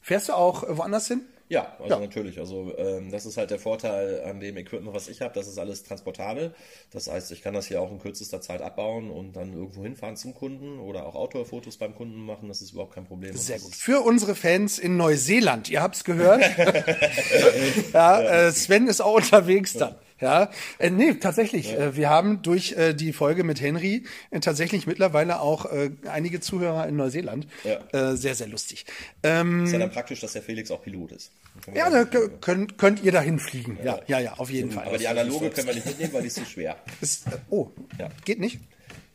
[0.00, 1.22] Fährst du auch äh, woanders hin?
[1.50, 2.00] Ja, also Ja.
[2.00, 2.38] natürlich.
[2.38, 5.32] Also ähm, das ist halt der Vorteil an dem Equipment, was ich habe.
[5.34, 6.54] Das ist alles transportabel.
[6.90, 10.16] Das heißt, ich kann das hier auch in kürzester Zeit abbauen und dann irgendwo hinfahren
[10.16, 12.48] zum Kunden oder auch Outdoor-Fotos beim Kunden machen.
[12.48, 13.34] Das ist überhaupt kein Problem.
[13.36, 13.74] Sehr gut.
[13.74, 16.42] Für unsere Fans in Neuseeland, ihr habt's gehört.
[17.92, 19.94] ja, Äh, Sven ist auch unterwegs dann.
[20.20, 21.72] Ja, äh, nee, tatsächlich.
[21.72, 26.40] Äh, wir haben durch äh, die Folge mit Henry äh, tatsächlich mittlerweile auch äh, einige
[26.40, 27.46] Zuhörer in Neuseeland.
[27.64, 27.78] Ja.
[28.12, 28.84] Äh, sehr, sehr lustig.
[29.22, 31.30] Ähm, Ist ja dann praktisch, dass der Felix auch Pilot ist.
[31.74, 33.78] Ja, dann- da könnt, könnt ihr dahin fliegen.
[33.84, 34.86] Ja, ja, ja, auf jeden Fall.
[34.86, 36.76] Aber die analoge können wir nicht mitnehmen, weil die ist zu schwer.
[37.00, 38.08] Ist, äh, oh, Ja.
[38.24, 38.60] geht nicht?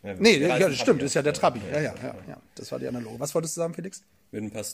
[0.03, 1.61] Ja, Nee, ja, stimmt, ist ja der Trabi.
[1.71, 2.37] Ja, ja, ja, ja.
[2.55, 3.19] Das war die analoge.
[3.19, 4.03] Was wolltest du sagen, Felix?
[4.31, 4.65] Mit ein paar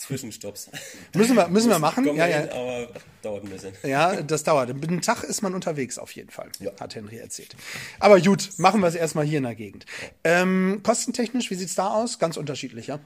[0.00, 0.70] Zwischenstopps.
[1.14, 2.04] Müssen wir, müssen wir machen.
[2.16, 2.38] Ja, ja.
[2.38, 2.88] hin, aber
[3.20, 3.74] dauert ein bisschen.
[3.82, 4.70] Ja, das dauert.
[4.70, 6.70] Einen Tag ist man unterwegs auf jeden Fall, Ja.
[6.80, 7.54] hat Henry erzählt.
[7.98, 9.84] Aber gut, machen wir es erstmal hier in der Gegend.
[10.24, 12.18] Ähm, kostentechnisch, wie sieht's da aus?
[12.18, 12.98] Ganz unterschiedlich, ja?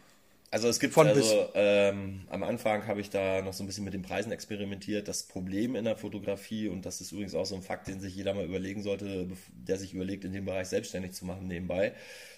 [0.52, 3.83] Also es gibt Von also ähm, am Anfang habe ich da noch so ein bisschen
[3.83, 5.09] mit den Preisen experimentiert.
[5.09, 8.14] Das Problem in der Fotografie und das ist übrigens auch so ein Fakt, den sich
[8.14, 11.92] jeder mal überlegen sollte, der sich überlegt, in dem Bereich selbstständig zu machen nebenbei.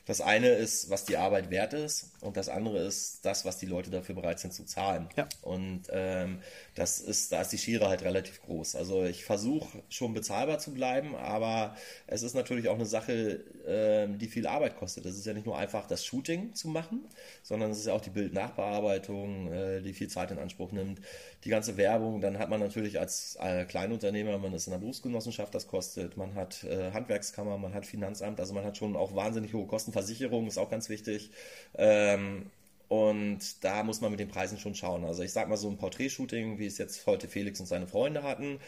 [0.06, 3.66] Das eine ist, was die Arbeit wert ist und das andere ist das, was die
[3.66, 5.08] Leute dafür bereit sind zu zahlen.
[5.16, 5.28] Ja.
[5.42, 6.38] Und ähm,
[6.76, 8.76] das ist, da ist die Schere halt relativ groß.
[8.76, 14.18] Also ich versuche schon bezahlbar zu bleiben, aber es ist natürlich auch eine Sache, ähm,
[14.18, 15.06] die viel Arbeit kostet.
[15.06, 17.04] Es ist ja nicht nur einfach das Shooting zu machen,
[17.42, 21.00] sondern es ist ja auch die Bildnachbearbeitung, äh, die viel Zeit in Anspruch nimmt,
[21.42, 22.20] die ganze Werbung.
[22.20, 26.16] Dann hat man natürlich als äh, Kleinunternehmer, man ist in der Berufsgenossenschaft, das kostet.
[26.16, 29.95] Man hat äh, Handwerkskammer, man hat Finanzamt, also man hat schon auch wahnsinnig hohe Kosten.
[29.96, 31.30] Versicherung ist auch ganz wichtig.
[31.74, 32.50] Ähm,
[32.88, 35.04] und da muss man mit den Preisen schon schauen.
[35.04, 38.22] Also ich sag mal so ein Porträtshooting, wie es jetzt heute Felix und seine Freunde
[38.22, 38.60] hatten,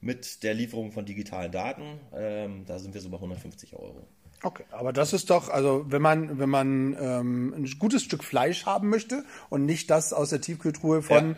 [0.00, 4.06] mit der Lieferung von digitalen Daten, ähm, da sind wir so bei 150 Euro.
[4.42, 8.66] Okay, aber das ist doch, also wenn man, wenn man ähm, ein gutes Stück Fleisch
[8.66, 11.36] haben möchte und nicht das aus der Tiefkühltruhe von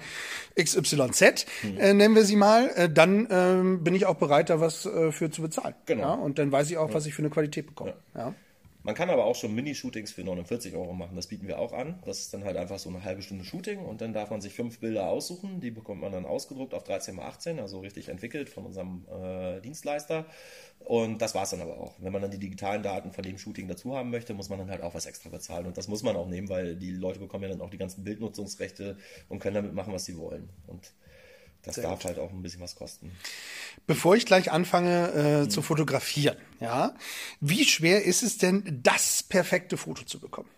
[0.61, 1.47] XYZ,
[1.79, 5.13] äh, nennen wir sie mal, äh, dann ähm, bin ich auch bereit, da was äh,
[5.13, 5.75] für zu bezahlen.
[5.87, 6.03] Genau.
[6.03, 7.95] Ja, und dann weiß ich auch, was ich für eine Qualität bekomme.
[8.17, 8.35] Ja.
[8.83, 11.17] Man kann aber auch schon Mini-Shootings für 49 Euro machen.
[11.17, 12.01] Das bieten wir auch an.
[12.05, 14.55] Das ist dann halt einfach so eine halbe Stunde Shooting und dann darf man sich
[14.55, 15.61] fünf Bilder aussuchen.
[15.61, 20.27] Die bekommt man dann ausgedruckt auf 13x18, also richtig entwickelt von unserem äh, Dienstleister.
[20.79, 21.97] Und das war's dann aber auch.
[21.99, 24.71] Wenn man dann die digitalen Daten von dem Shooting dazu haben möchte, muss man dann
[24.71, 25.67] halt auch was extra bezahlen.
[25.67, 28.05] Und das muss man auch nehmen, weil die Leute bekommen ja dann auch die ganzen
[28.05, 28.97] Bildnutzungsrechte
[29.29, 30.49] und können damit machen, was sie wollen.
[30.67, 30.93] Und
[31.69, 32.07] das Sehr darf gut.
[32.07, 33.13] halt auch ein bisschen was kosten.
[33.87, 36.95] Bevor ich gleich anfange äh, zu fotografieren, ja,
[37.41, 40.49] wie schwer ist es denn, das perfekte Foto zu bekommen?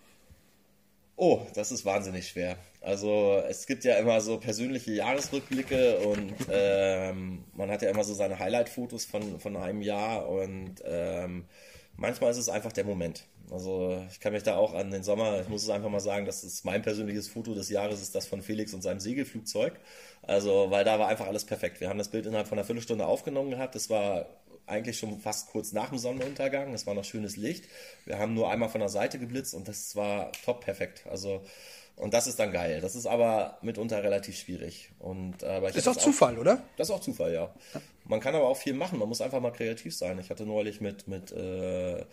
[1.17, 2.57] Oh, das ist wahnsinnig schwer.
[2.81, 8.15] Also es gibt ja immer so persönliche Jahresrückblicke und ähm, man hat ja immer so
[8.15, 11.45] seine Highlight-Fotos von, von einem Jahr und ähm,
[12.01, 13.27] manchmal ist es einfach der Moment.
[13.51, 16.25] Also ich kann mich da auch an den Sommer, ich muss es einfach mal sagen,
[16.25, 19.75] das ist mein persönliches Foto des Jahres, ist das von Felix und seinem Segelflugzeug.
[20.23, 21.81] Also, weil da war einfach alles perfekt.
[21.81, 23.75] Wir haben das Bild innerhalb von einer Viertelstunde aufgenommen gehabt.
[23.75, 24.27] Das war
[24.67, 26.73] eigentlich schon fast kurz nach dem Sonnenuntergang.
[26.73, 27.65] Es war noch schönes Licht.
[28.05, 31.05] Wir haben nur einmal von der Seite geblitzt und das war top perfekt.
[31.11, 31.43] Also,
[32.01, 32.81] und das ist dann geil.
[32.81, 34.91] Das ist aber mitunter relativ schwierig.
[34.99, 36.63] Und, äh, aber ich Ist das Zufall, oder?
[36.77, 37.55] das ist auch Zufall, ja.
[38.05, 38.99] Man kann aber auch viel machen.
[38.99, 40.19] Man muss einfach mal kreativ sein.
[40.19, 42.05] Ich hatte neulich mit, mit äh,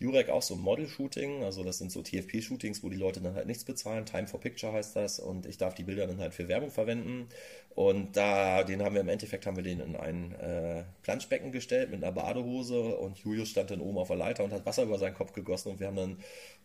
[0.00, 1.44] Jurek auch so Model-Shooting.
[1.44, 4.04] Also das sind so TFP-Shootings, wo die Leute dann halt nichts bezahlen.
[4.06, 5.20] Time for Picture heißt das.
[5.20, 7.28] Und ich darf die Bilder dann halt für Werbung verwenden.
[7.74, 11.90] Und da, den haben wir im Endeffekt, haben wir den in ein äh, Planschbecken gestellt
[11.90, 12.80] mit einer Badehose.
[12.80, 15.70] Und Julius stand dann oben auf der Leiter und hat Wasser über seinen Kopf gegossen.
[15.70, 16.18] Und wir haben dann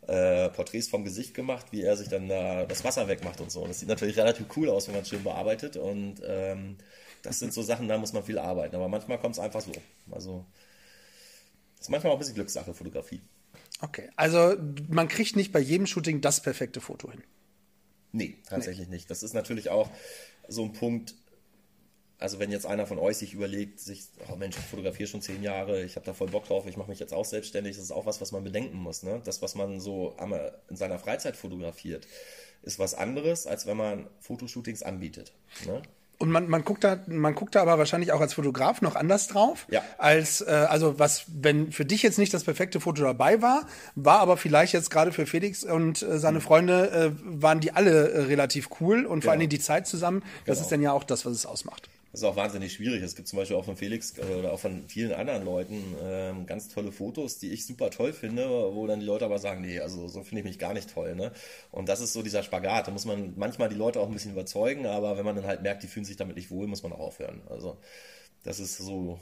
[0.08, 3.62] äh, Porträts vom Gesicht gemacht, wie er sich dann da das Wasser wegmacht und so.
[3.62, 5.78] Und das sieht natürlich relativ cool aus, wenn man es schön bearbeitet.
[5.78, 6.78] Und ähm,
[7.22, 8.76] das sind so Sachen, da muss man viel arbeiten.
[8.76, 9.72] Aber manchmal kommt es einfach so.
[10.12, 10.46] Also,
[11.80, 13.22] ist manchmal auch ein bisschen Glückssache, Fotografie.
[13.82, 14.56] Okay, also
[14.90, 17.24] man kriegt nicht bei jedem Shooting das perfekte Foto hin.
[18.12, 19.10] Nee, tatsächlich nicht.
[19.10, 19.90] Das ist natürlich auch
[20.48, 21.16] so ein Punkt.
[22.18, 25.42] Also wenn jetzt einer von euch sich überlegt, sich, oh Mensch, ich fotografiere schon zehn
[25.42, 27.92] Jahre, ich habe da voll Bock drauf, ich mache mich jetzt auch selbstständig, das ist
[27.92, 29.04] auch was, was man bedenken muss.
[29.04, 29.22] Ne?
[29.24, 30.18] Das, was man so
[30.70, 32.08] in seiner Freizeit fotografiert,
[32.62, 35.32] ist was anderes, als wenn man Fotoshootings anbietet.
[35.66, 35.82] Ne?
[36.22, 39.28] Und man, man guckt da, man guckt da aber wahrscheinlich auch als Fotograf noch anders
[39.28, 39.66] drauf.
[39.70, 39.82] Ja.
[39.98, 44.20] Als, äh, also was, wenn für dich jetzt nicht das perfekte Foto dabei war, war
[44.20, 48.20] aber vielleicht jetzt gerade für Felix und äh, seine Freunde, äh, waren die alle äh,
[48.24, 50.22] relativ cool und vor allen Dingen die Zeit zusammen.
[50.46, 50.66] Das Genau.
[50.66, 51.88] ist dann ja auch das, was es ausmacht.
[52.12, 53.04] Das ist auch wahnsinnig schwierig.
[53.04, 56.46] Es gibt zum Beispiel auch von Felix äh, oder auch von vielen anderen Leuten ähm,
[56.48, 59.80] ganz tolle Fotos, die ich super toll finde, wo dann die Leute aber sagen, nee,
[59.80, 61.16] also so finde ich mich gar nicht toll.
[61.16, 61.32] Ne?
[61.72, 62.88] Und das ist so dieser Spagat.
[62.88, 65.62] Da muss man manchmal die Leute auch ein bisschen überzeugen, aber wenn man dann halt
[65.62, 67.42] merkt, die fühlen sich damit nicht wohl, muss man auch aufhören.
[67.48, 67.78] Also
[68.44, 69.20] das ist so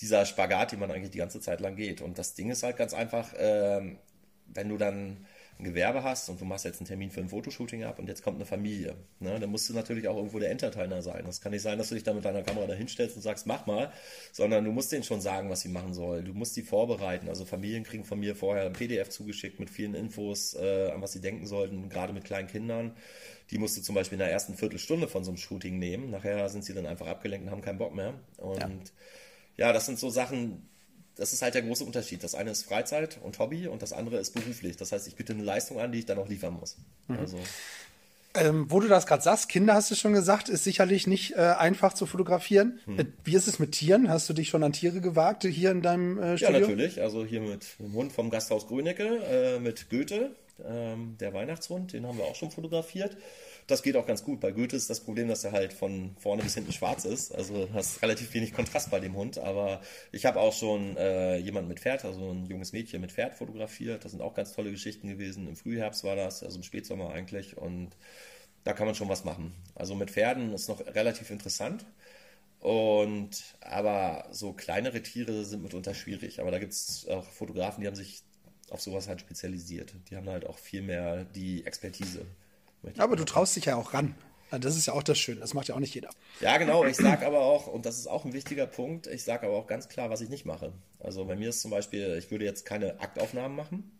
[0.00, 2.00] dieser Spagat, den man eigentlich die ganze Zeit lang geht.
[2.00, 3.98] Und das Ding ist halt ganz einfach, ähm,
[4.46, 5.26] wenn du dann
[5.58, 8.22] ein Gewerbe hast und du machst jetzt einen Termin für ein Fotoshooting ab und jetzt
[8.22, 11.22] kommt eine Familie, ne, dann musst du natürlich auch irgendwo der Entertainer sein.
[11.24, 13.46] Das kann nicht sein, dass du dich dann mit deiner Kamera da hinstellst und sagst,
[13.46, 13.90] mach mal,
[14.32, 16.26] sondern du musst denen schon sagen, was sie machen sollen.
[16.26, 17.28] Du musst die vorbereiten.
[17.28, 21.12] Also Familien kriegen von mir vorher ein PDF zugeschickt mit vielen Infos, äh, an was
[21.12, 22.94] sie denken sollten, gerade mit kleinen Kindern.
[23.50, 26.10] Die musst du zum Beispiel in der ersten Viertelstunde von so einem Shooting nehmen.
[26.10, 28.14] Nachher sind sie dann einfach abgelenkt und haben keinen Bock mehr.
[28.36, 28.92] Und
[29.56, 30.68] ja, das sind so Sachen,
[31.16, 32.22] das ist halt der große Unterschied.
[32.22, 34.76] Das eine ist Freizeit und Hobby und das andere ist beruflich.
[34.76, 36.76] Das heißt, ich biete eine Leistung an, die ich dann auch liefern muss.
[37.08, 37.18] Mhm.
[37.18, 37.38] Also,
[38.38, 41.54] Ähm, wo du das gerade sagst, Kinder hast du schon gesagt, ist sicherlich nicht äh,
[41.58, 42.80] einfach zu fotografieren.
[42.84, 43.12] Hm.
[43.24, 44.10] Wie ist es mit Tieren?
[44.10, 46.60] Hast du dich schon an Tiere gewagt hier in deinem äh, ja, Studio?
[46.60, 47.00] natürlich.
[47.00, 50.32] Also hier mit dem Hund vom Gasthaus Grünecke, äh, mit Goethe,
[50.68, 53.16] ähm, der Weihnachtshund, den haben wir auch schon fotografiert.
[53.66, 54.38] Das geht auch ganz gut.
[54.40, 57.34] Bei Goethe ist das Problem, dass er halt von vorne bis hinten schwarz ist.
[57.34, 59.38] Also hast relativ wenig Kontrast bei dem Hund.
[59.38, 59.80] Aber
[60.12, 64.04] ich habe auch schon äh, jemanden mit Pferd, also ein junges Mädchen mit Pferd fotografiert.
[64.04, 65.48] Das sind auch ganz tolle Geschichten gewesen.
[65.48, 67.56] Im Frühherbst war das, also im Spätsommer eigentlich.
[67.56, 67.90] Und
[68.62, 69.52] da kann man schon was machen.
[69.74, 71.86] Also mit Pferden ist noch relativ interessant.
[72.60, 76.40] Und aber so kleinere Tiere sind mitunter schwierig.
[76.40, 78.22] Aber da gibt es auch Fotografen, die haben sich
[78.70, 79.94] auf sowas halt spezialisiert.
[80.10, 82.26] Die haben halt auch viel mehr die Expertise.
[82.98, 84.14] Aber du traust dich ja auch ran.
[84.52, 85.40] Ja, Das ist ja auch das Schöne.
[85.40, 86.10] Das macht ja auch nicht jeder.
[86.40, 86.84] Ja, genau.
[86.84, 89.66] Ich sage aber auch, und das ist auch ein wichtiger Punkt, ich sage aber auch
[89.66, 90.72] ganz klar, was ich nicht mache.
[91.00, 93.92] Also bei mir ist zum Beispiel, ich würde jetzt keine Aktaufnahmen machen.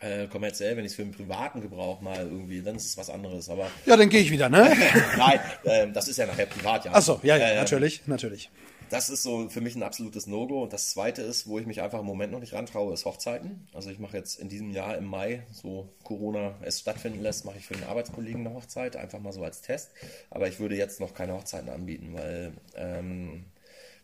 [0.00, 3.08] Äh, kommerziell, wenn ich es für einen privaten Gebrauch mal irgendwie, dann ist es was
[3.08, 3.48] anderes.
[3.48, 4.72] Aber Ja, dann gehe ich wieder, ne?
[5.16, 6.92] nein, ähm, das ist ja nachher privat, ja.
[6.92, 8.50] Achso, ja, ja, Ähm, natürlich, natürlich.
[8.92, 10.64] Das ist so für mich ein absolutes No-Go.
[10.64, 13.66] Und das zweite ist, wo ich mich einfach im Moment noch nicht rantraue, ist Hochzeiten.
[13.72, 17.56] Also ich mache jetzt in diesem Jahr im Mai, so Corona es stattfinden lässt, mache
[17.56, 19.92] ich für einen Arbeitskollegen eine Hochzeit, einfach mal so als Test.
[20.28, 23.46] Aber ich würde jetzt noch keine Hochzeiten anbieten, weil ähm,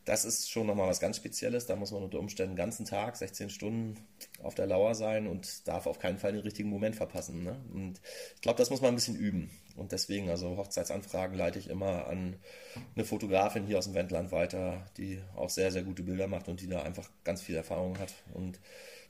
[0.06, 1.66] das ist schon nochmal was ganz Spezielles.
[1.66, 3.94] Da muss man unter Umständen den ganzen Tag, 16 Stunden
[4.42, 7.44] auf der Lauer sein und darf auf keinen Fall den richtigen Moment verpassen.
[7.44, 7.60] Ne?
[7.74, 8.00] Und
[8.36, 9.50] ich glaube, das muss man ein bisschen üben.
[9.78, 12.36] Und deswegen, also Hochzeitsanfragen leite ich immer an
[12.94, 16.60] eine Fotografin hier aus dem Wendland weiter, die auch sehr, sehr gute Bilder macht und
[16.60, 18.12] die da einfach ganz viel Erfahrung hat.
[18.34, 18.60] Und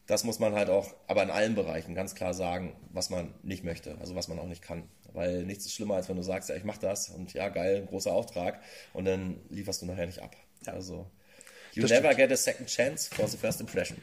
[0.06, 3.64] das muss man halt auch, aber in allen Bereichen ganz klar sagen, was man nicht
[3.64, 4.88] möchte, also was man auch nicht kann.
[5.12, 7.86] Weil nichts ist schlimmer, als wenn du sagst, ja, ich mache das und ja, geil,
[7.86, 8.60] großer Auftrag
[8.92, 10.36] und dann lieferst du nachher nicht ab.
[10.66, 11.10] Also,
[11.74, 12.16] you Das never stimmt.
[12.18, 13.98] get a second chance for the first impression.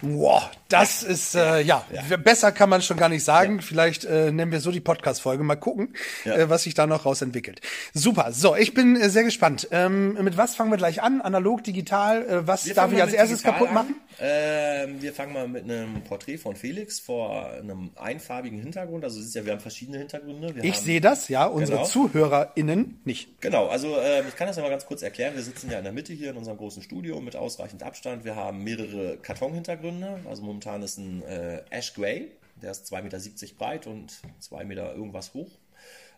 [0.00, 2.16] Boah, das ist, äh, ja, Ja.
[2.16, 3.60] besser kann man schon gar nicht sagen.
[3.60, 5.42] Vielleicht äh, nennen wir so die Podcast-Folge.
[5.42, 6.36] Mal gucken, Ja.
[6.36, 7.60] äh, was sich da noch rausentwickelt.
[7.94, 9.66] Super, so, ich bin äh, sehr gespannt.
[9.72, 11.20] Ähm, mit was fangen wir gleich an?
[11.20, 12.22] Analog, digital?
[12.28, 13.74] Äh, was Wir darf ich als erstes kaputt an.
[13.74, 13.94] machen?
[14.20, 19.04] Ähm, wir fangen mal mit einem Porträt von Felix vor einem einfarbigen Hintergrund.
[19.04, 20.56] Also, ist ja, wir haben verschiedene Hintergründe.
[20.56, 21.88] Wir Ich haben, sehe das, ja, unsere Genau.
[21.88, 23.40] ZuhörerInnen nicht.
[23.40, 25.34] Genau, also ähm, ich kann das ja mal ganz kurz erklären.
[25.36, 28.24] Wir sitzen ja in der Mitte hier in unserem großen Studio mit ausreichend Abstand.
[28.24, 30.20] Wir haben mehrere Kartonhintergründe.
[30.28, 34.94] Also momentan ist ein äh, Ash Grey, der ist 2,70 Meter breit und 2 Meter
[34.94, 35.50] irgendwas hoch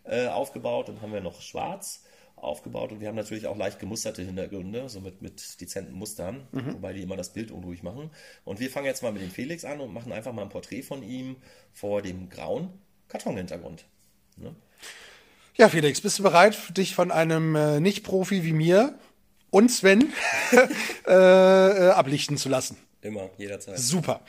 [0.04, 0.88] äh, aufgebaut.
[0.88, 2.02] Dann haben wir noch schwarz
[2.42, 6.92] aufgebaut und wir haben natürlich auch leicht gemusterte Hintergründe, so mit, mit dezenten Mustern, wobei
[6.92, 8.10] die immer das Bild unruhig machen.
[8.44, 10.82] Und wir fangen jetzt mal mit dem Felix an und machen einfach mal ein Porträt
[10.82, 11.36] von ihm
[11.72, 12.70] vor dem grauen
[13.08, 13.84] Kartonhintergrund.
[14.36, 14.54] Ne?
[15.56, 18.98] Ja, Felix, bist du bereit, dich von einem äh, Nicht-Profi wie mir
[19.50, 20.12] und Sven
[21.06, 22.76] äh, äh, ablichten zu lassen?
[23.02, 23.78] Immer, jederzeit.
[23.78, 24.20] Super.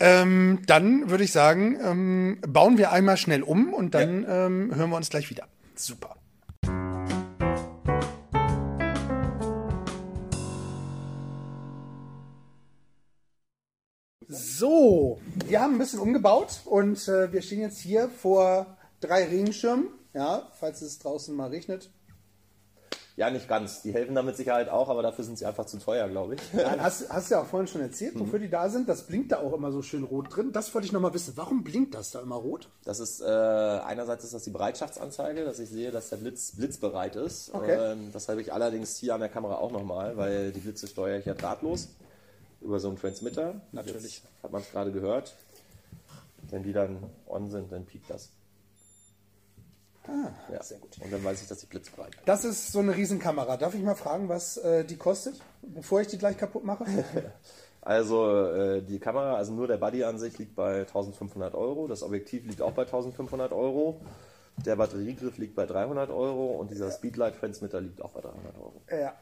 [0.00, 4.90] ähm, dann würde ich sagen, ähm, bauen wir einmal schnell um und dann ähm, hören
[4.90, 5.46] wir uns gleich wieder.
[5.74, 6.17] Super.
[14.58, 18.66] So, wir haben ein bisschen umgebaut und äh, wir stehen jetzt hier vor
[19.00, 19.86] drei Regenschirmen.
[20.14, 21.90] Ja, falls es draußen mal regnet.
[23.14, 23.82] Ja, nicht ganz.
[23.82, 26.40] Die helfen da mit Sicherheit auch, aber dafür sind sie einfach zu teuer, glaube ich.
[26.58, 28.88] Ja, hast, hast du ja auch vorhin schon erzählt, wofür die da sind.
[28.88, 30.50] Das blinkt da auch immer so schön rot drin.
[30.50, 31.34] Das wollte ich noch mal wissen.
[31.36, 32.68] Warum blinkt das da immer rot?
[32.82, 37.14] Das ist äh, einerseits ist das die Bereitschaftsanzeige, dass ich sehe, dass der Blitz blitzbereit
[37.14, 37.54] ist.
[37.54, 37.92] Okay.
[37.92, 41.20] Ähm, das habe ich allerdings hier an der Kamera auch nochmal, weil die Blitze steuere
[41.20, 41.90] ich ja drahtlos
[42.60, 43.60] über so einen Transmitter.
[43.72, 44.22] Natürlich.
[44.22, 45.34] Jetzt hat man es gerade gehört.
[46.50, 48.30] Wenn die dann on sind, dann piept das.
[50.06, 50.62] Ah, Ja.
[50.62, 50.96] sehr gut.
[51.02, 52.12] Und dann weiß ich, dass die blitzbereit.
[52.24, 53.56] Das ist so eine Riesenkamera.
[53.58, 56.84] Darf ich mal fragen, was äh, die kostet, bevor ich die gleich kaputt mache?
[57.80, 61.86] Also äh, die Kamera, also nur der Body an sich liegt bei 1500 Euro.
[61.86, 64.00] Das Objektiv liegt auch bei 1500 Euro.
[64.66, 68.82] Der Batteriegriff liegt bei 300 Euro und dieser Speedlight Transmitter liegt auch bei 300 Euro.
[68.90, 69.14] ja.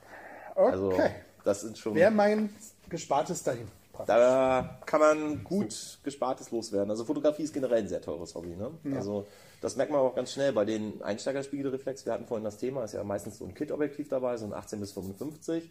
[0.57, 1.11] Also Okay.
[1.45, 1.95] das sind schon.
[1.95, 2.49] Wäre mein
[2.89, 3.69] gespartes dahin.
[3.93, 4.15] praktisch.
[4.15, 6.91] Da kann man gut Gespartes loswerden.
[6.91, 8.55] Also Fotografie ist generell ein sehr teures Hobby.
[8.57, 8.71] Ne?
[8.95, 9.27] Also
[9.61, 12.05] das merkt man auch ganz schnell bei den Einsteigerspiegelreflex.
[12.07, 14.81] Wir hatten vorhin das Thema, ist ja meistens so ein Kit-Objektiv dabei, so ein 18
[14.81, 15.71] bis 55.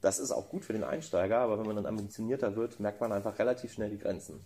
[0.00, 3.12] Das ist auch gut für den Einsteiger, aber wenn man dann ambitionierter wird, merkt man
[3.12, 4.40] einfach relativ schnell die Grenzen.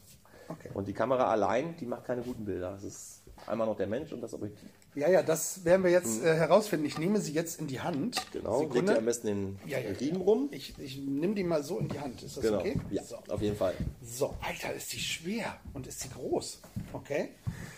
[0.49, 0.71] Okay.
[0.75, 2.75] Und die Kamera allein, die macht keine guten Bilder.
[2.77, 4.69] Es ist einmal noch der Mensch und das Objektiv.
[4.97, 6.85] Ja, ja, das werden wir jetzt äh, herausfinden.
[6.85, 8.17] Ich nehme sie jetzt in die Hand.
[8.33, 10.49] Genau, legt ihr am besten den Ja, ja, Riemen rum.
[10.51, 12.23] Ich, ich nehme die mal so in die Hand.
[12.25, 12.81] Ist das Genau, okay?
[12.91, 13.17] ja, So.
[13.29, 13.75] auf jeden Fall.
[14.03, 16.61] so, Alter, ist die schwer und ist die groß.
[16.93, 17.29] Okay.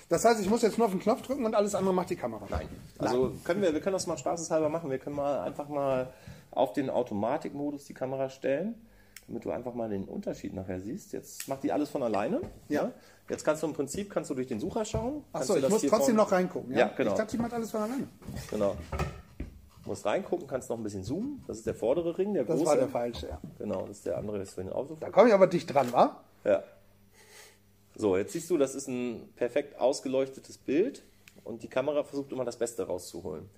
[0.09, 2.16] Das heißt, ich muss jetzt nur auf den Knopf drücken und alles andere macht die
[2.16, 2.46] Kamera.
[2.48, 2.68] Nein.
[2.98, 4.90] Also können wir, wir können das mal spaßeshalber machen.
[4.90, 6.12] Wir können mal einfach mal
[6.51, 8.75] auf den Automatikmodus die Kamera stellen,
[9.32, 11.14] damit du einfach mal den Unterschied nachher siehst.
[11.14, 12.42] Jetzt macht die alles von alleine.
[12.68, 12.92] Ja.
[13.30, 15.24] Jetzt kannst du im Prinzip kannst du durch den Sucher schauen.
[15.32, 16.76] Achso, du ich das muss trotzdem noch reingucken.
[16.76, 17.12] Ja, genau.
[17.12, 18.08] Ich dachte, die macht alles von alleine.
[18.50, 18.76] Genau.
[19.38, 21.42] Du musst reingucken, kannst noch ein bisschen zoomen.
[21.46, 22.68] Das ist der vordere Ring, der Das große.
[22.68, 23.40] war der falsche, ja.
[23.58, 25.00] Genau, das ist der andere, ist für den Autofahrer.
[25.00, 26.20] Da komme ich aber dicht dran, wa?
[26.44, 26.62] Ja.
[27.94, 31.02] So, jetzt siehst du, das ist ein perfekt ausgeleuchtetes Bild
[31.42, 33.48] und die Kamera versucht immer das Beste rauszuholen.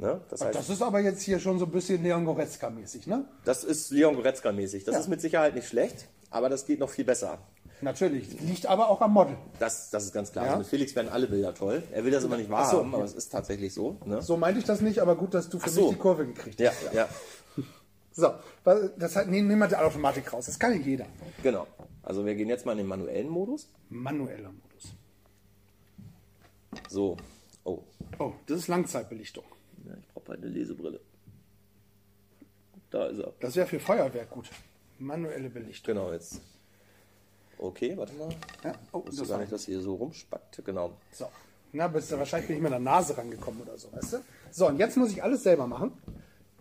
[0.00, 0.20] Ne?
[0.30, 3.26] Das heißt, Das ist aber jetzt hier schon so ein bisschen Leon Goretzka-mäßig, ne?
[3.44, 4.84] das ist Leon Goretzka mäßig.
[4.84, 5.00] Das Ja.
[5.00, 7.38] ist mit Sicherheit nicht schlecht, aber das geht noch viel besser.
[7.82, 8.40] Natürlich.
[8.40, 9.36] Liegt aber auch am Model.
[9.58, 10.44] Das, das ist ganz klar.
[10.44, 10.50] Ja.
[10.52, 11.82] Also mit Felix werden alle Bilder toll.
[11.92, 13.08] Er will das immer nicht Ach so, wahrhaben, aber ja.
[13.10, 13.98] es ist tatsächlich so.
[14.06, 14.20] Ne?
[14.22, 15.82] So meinte ich das nicht, aber gut, dass du für so.
[15.82, 16.94] mich die Kurve gekriegt Ja, hast.
[16.94, 17.08] ja,
[18.12, 18.32] So,
[18.64, 20.46] weil- das hat, nehmen wir die Automatik raus.
[20.46, 21.06] Das kann ja jeder.
[21.42, 21.66] genau.
[22.02, 23.68] Also wir gehen jetzt mal in den manuellen Modus.
[23.90, 24.94] Manueller Modus.
[26.88, 27.16] So.
[27.64, 27.80] Oh,
[28.18, 29.44] Oh, das ist Langzeitbelichtung.
[29.86, 31.00] ja, ich brauche halt eine Lesebrille.
[32.90, 33.32] Da ist er.
[33.40, 34.50] Das wäre für Feuerwerk gut.
[34.98, 35.94] Manuelle Belichtung.
[35.94, 36.40] Genau, jetzt.
[37.58, 38.30] Okay, warte mal.
[38.64, 40.62] Ja, oh, Wusste das gar nicht, dass hier so rumspackt.
[40.64, 40.92] Genau.
[41.12, 41.26] So.
[41.72, 44.18] Na, bist du wahrscheinlich bin ich mit der Nase rangekommen oder so, weißt du?
[44.50, 45.92] So, und jetzt muss ich alles selber machen.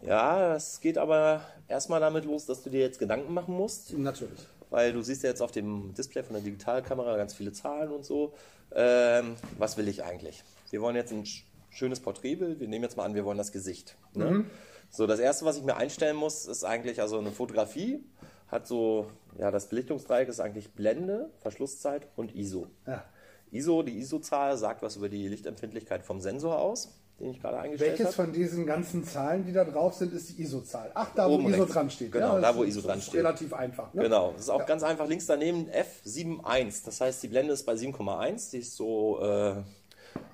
[0.01, 4.39] Ja, es geht aber erstmal damit los, dass du dir jetzt Gedanken machen musst, Natürlich.
[4.69, 8.05] weil du siehst ja jetzt auf dem Display von der Digitalkamera ganz viele Zahlen und
[8.05, 8.33] so.
[8.71, 10.43] Ähm, was will ich eigentlich?
[10.69, 11.25] Wir wollen jetzt ein
[11.69, 12.59] schönes Porträtbild.
[12.59, 13.95] Wir nehmen jetzt mal an, wir wollen das Gesicht.
[14.13, 14.45] Ne?
[14.89, 18.03] So, das erste, was ich mir einstellen muss, ist eigentlich also eine Fotografie.
[18.47, 22.67] Hat so, ja, das Belichtungsdreieck ist eigentlich Blende, Verschlusszeit und ISO.
[22.87, 23.03] Ja.
[23.51, 27.99] ISO, die ISO-Zahl sagt was über die Lichtempfindlichkeit vom Sensor aus, den ich gerade eingestellt
[27.99, 28.27] Welches habe.
[28.27, 30.91] von diesen ganzen Zahlen, die da drauf sind, ist die ISO-Zahl?
[30.95, 31.73] Ach, da wo Oben ISO rechts.
[31.73, 32.11] dran steht.
[32.11, 33.15] Genau, das da, wo ISO dran steht.
[33.15, 33.93] Relativ einfach.
[33.93, 34.03] Ne?
[34.03, 36.85] Genau, das ist auch ganz einfach links daneben F71.
[36.85, 38.51] Das heißt, die Blende ist bei 7,1.
[38.51, 39.55] Die ist so äh,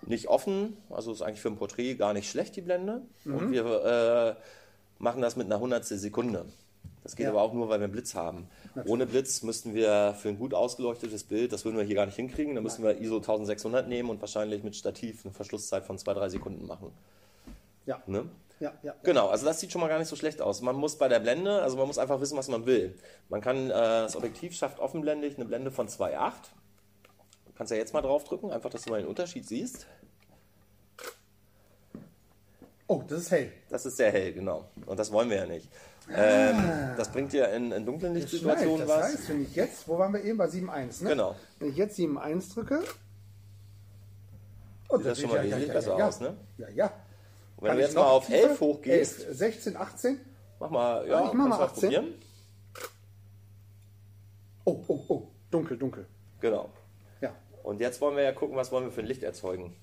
[0.08, 0.78] nicht offen.
[0.90, 3.02] Also ist eigentlich für ein Porträt gar nicht schlecht, die Blende.
[3.24, 3.36] Mhm.
[3.36, 4.42] Und wir äh,
[5.00, 6.46] machen das mit einer Hundertstel Sekunde.
[7.04, 7.30] Das geht Ja.
[7.32, 8.48] aber auch nur, weil wir einen Blitz haben.
[8.88, 12.16] Ohne Blitz müssten wir für ein gut ausgeleuchtetes Bild, das würden wir hier gar nicht
[12.16, 16.30] hinkriegen, da müssen wir ISO 1600 nehmen und wahrscheinlich mit Stativ eine Verschlusszeit von 2-3
[16.30, 16.92] Sekunden machen.
[17.86, 18.02] Ja.
[18.08, 18.26] Ne?
[18.60, 18.96] Ja, ja.
[19.04, 20.62] Genau, also das sieht schon mal gar nicht so schlecht aus.
[20.62, 22.96] Man muss bei der Blende, also man muss einfach wissen, was man will.
[23.30, 26.32] Man kann, äh, das Objektiv schafft offenblendig eine Blende von 2,8.
[27.56, 29.88] Du kannst ja jetzt mal draufdrücken, einfach, dass du mal den Unterschied siehst.
[32.86, 33.54] Oh, das ist hell.
[33.70, 34.66] Das ist sehr hell, genau.
[34.86, 35.70] Und das wollen wir ja nicht.
[36.14, 38.14] Ähm, das bringt dir in, in dunklen.
[38.14, 39.04] Lichtsituationen Das was.
[39.06, 40.38] heißt, wenn ich jetzt, wo waren wir eben?
[40.38, 41.10] Bei 7.1, ne?
[41.12, 41.36] Genau.
[41.60, 42.84] Wenn ich jetzt 7.1 drücke.
[44.90, 46.08] Oh, Sieht das schon mal wesentlich besser ja.
[46.10, 46.36] aus, ne?
[46.58, 46.86] Ja, ja.
[47.56, 48.50] Und wenn Kann du jetzt mal auf tiefer?
[48.50, 50.20] 11 hochgehst, 11, 16, 18.
[50.60, 51.90] mach mal, ja, ich mach mal kannst du 18.
[51.90, 52.14] probieren.
[54.66, 55.28] Oh, oh, oh.
[55.50, 56.06] Dunkel, dunkel.
[56.42, 56.70] Genau.
[57.66, 59.74] Und jetzt wollen wir ja gucken, was wollen wir für ein Licht erzeugen.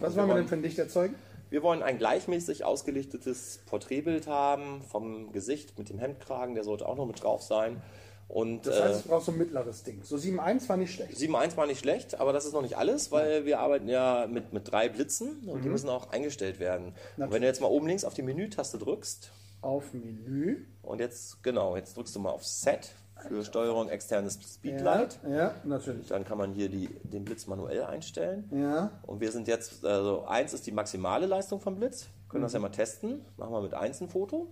[0.00, 1.14] Was wollen wir denn für ein Licht erzeugen?
[1.48, 6.96] Wir wollen ein gleichmäßig ausgelichtetes Porträtbild haben vom Gesicht mit dem Hemdkragen, der sollte auch
[6.96, 7.80] noch mit drauf sein.
[8.28, 10.02] Und Das heißt, äh, ich brauche so ein mittleres Ding.
[10.04, 11.16] So 7.1 war nicht schlecht.
[11.16, 14.52] 7.1 war nicht schlecht, aber das ist noch nicht alles, weil wir arbeiten ja mit,
[14.52, 15.72] mit drei Blitzen und die Mhm.
[15.72, 16.94] müssen auch eingestellt werden.
[17.16, 19.30] Wenn du jetzt mal oben links auf die Menütaste drückst
[19.62, 20.64] Auf Menü.
[20.82, 22.90] und jetzt, genau, jetzt drückst du mal auf Set
[23.28, 25.18] für Steuerung externes Ja, Speedlight.
[25.28, 26.08] ja, natürlich.
[26.08, 28.48] Dann kann man hier die, den Blitz manuell einstellen.
[28.52, 28.90] Ja.
[29.02, 32.08] Und wir sind jetzt, also 1 ist die maximale Leistung vom Blitz.
[32.28, 33.24] Können das ja mal testen.
[33.36, 34.48] Machen wir mit 1 ein Foto.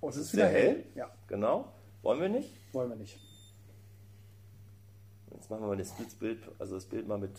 [0.00, 0.68] Oh, das ist Sehr wieder hell.
[0.76, 0.84] hell.
[0.94, 1.66] Ja, Genau.
[2.02, 2.50] Wollen wir nicht?
[2.72, 3.20] wollen wir nicht.
[5.32, 7.38] Jetzt machen wir mal das Blitzbild, also das Bild mal mit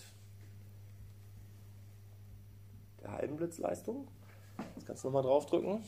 [3.01, 4.07] der halben Blitzleistung.
[4.75, 5.83] Jetzt kannst du nochmal draufdrücken.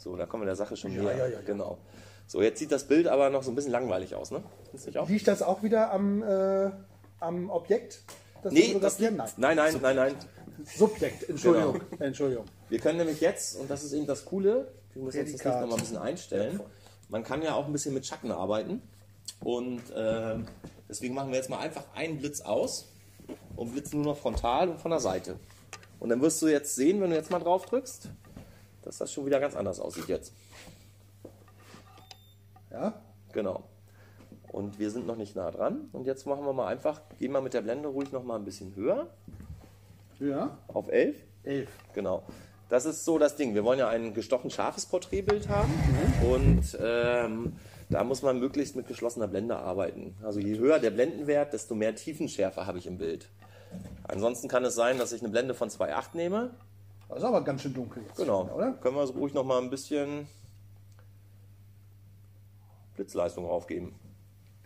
[0.00, 1.16] So, da kommen wir der Sache schon Ja, näher.
[1.16, 1.38] ja, ja, ja.
[1.44, 1.76] Genau.
[2.26, 4.42] So, jetzt sieht das Bild aber noch so ein bisschen langweilig aus, ne?
[5.08, 6.70] Liegt das auch wieder am, äh,
[7.18, 8.00] am Objekt?
[8.42, 10.14] Das Nee, das liegt, nein, nein, nein, nein.
[10.76, 11.74] Subjekt, Entschuldigung.
[11.90, 12.02] Genau.
[12.04, 12.44] Entschuldigung.
[12.70, 15.42] Wir können nämlich jetzt, und das ist eben das Coole, wir müssen uns das Licht
[15.42, 15.60] Prädikat.
[15.60, 16.60] noch mal ein bisschen einstellen.
[17.10, 18.80] Man kann ja auch ein bisschen mit Schatten arbeiten.
[19.44, 20.46] Und ähm,
[20.88, 22.88] deswegen machen wir jetzt mal einfach einen Blitz aus
[23.56, 25.36] und blitzen nur noch frontal und von der Seite.
[25.98, 28.08] Und dann wirst du jetzt sehen, wenn du jetzt mal drauf drückst,
[28.82, 30.32] dass das schon wieder ganz anders aussieht jetzt.
[32.70, 33.00] Ja?
[33.32, 33.64] Genau.
[34.52, 35.88] Und wir sind noch nicht nah dran.
[35.92, 38.44] Und jetzt machen wir mal einfach, gehen wir mit der Blende ruhig noch mal ein
[38.44, 39.08] bisschen höher
[40.18, 40.58] Ja.
[40.68, 41.16] auf 11.
[41.44, 41.68] 11.
[41.94, 42.22] Genau.
[42.68, 43.54] Das ist so das Ding.
[43.54, 45.72] Wir wollen ja ein gestochen scharfes Porträtbild haben
[46.22, 47.56] und ähm,
[47.88, 50.14] da muss man möglichst mit geschlossener Blende arbeiten.
[50.22, 53.28] Also je höher der Blendenwert, desto mehr Tiefenschärfe habe ich im Bild.
[54.06, 56.50] Ansonsten kann es sein, dass ich eine Blende von 2,8 nehme.
[57.10, 58.16] Das ist aber ganz schön dunkel jetzt.
[58.16, 58.44] Genau.
[58.54, 58.72] Oder?
[58.74, 60.26] Können wir so ruhig noch mal ein bisschen
[62.94, 63.94] Blitzleistung aufgeben.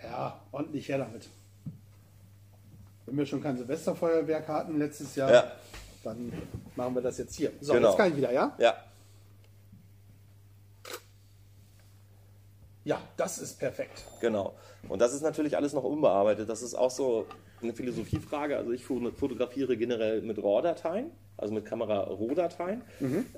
[0.03, 1.29] Ja, ordentlich her damit.
[3.07, 5.53] Wenn wir schon kein Silvesterfeuerwerk hatten letztes Jahr, Ja.
[6.03, 6.33] dann
[6.77, 7.53] machen wir das jetzt hier.
[7.61, 7.89] So, Genau.
[7.89, 8.55] jetzt kann ich wieder, ja?
[8.59, 8.75] Ja.
[12.85, 14.05] Ja, das ist perfekt.
[14.21, 14.55] Genau.
[14.89, 16.49] Und das ist natürlich alles noch unbearbeitet.
[16.49, 17.27] Das ist auch so
[17.63, 18.59] eine Philosophiefrage.
[18.59, 21.11] Also ich fo- fotografiere generell mit RAW-Dateien,
[21.45, 22.83] also mit Kamera-RAW-Dateien.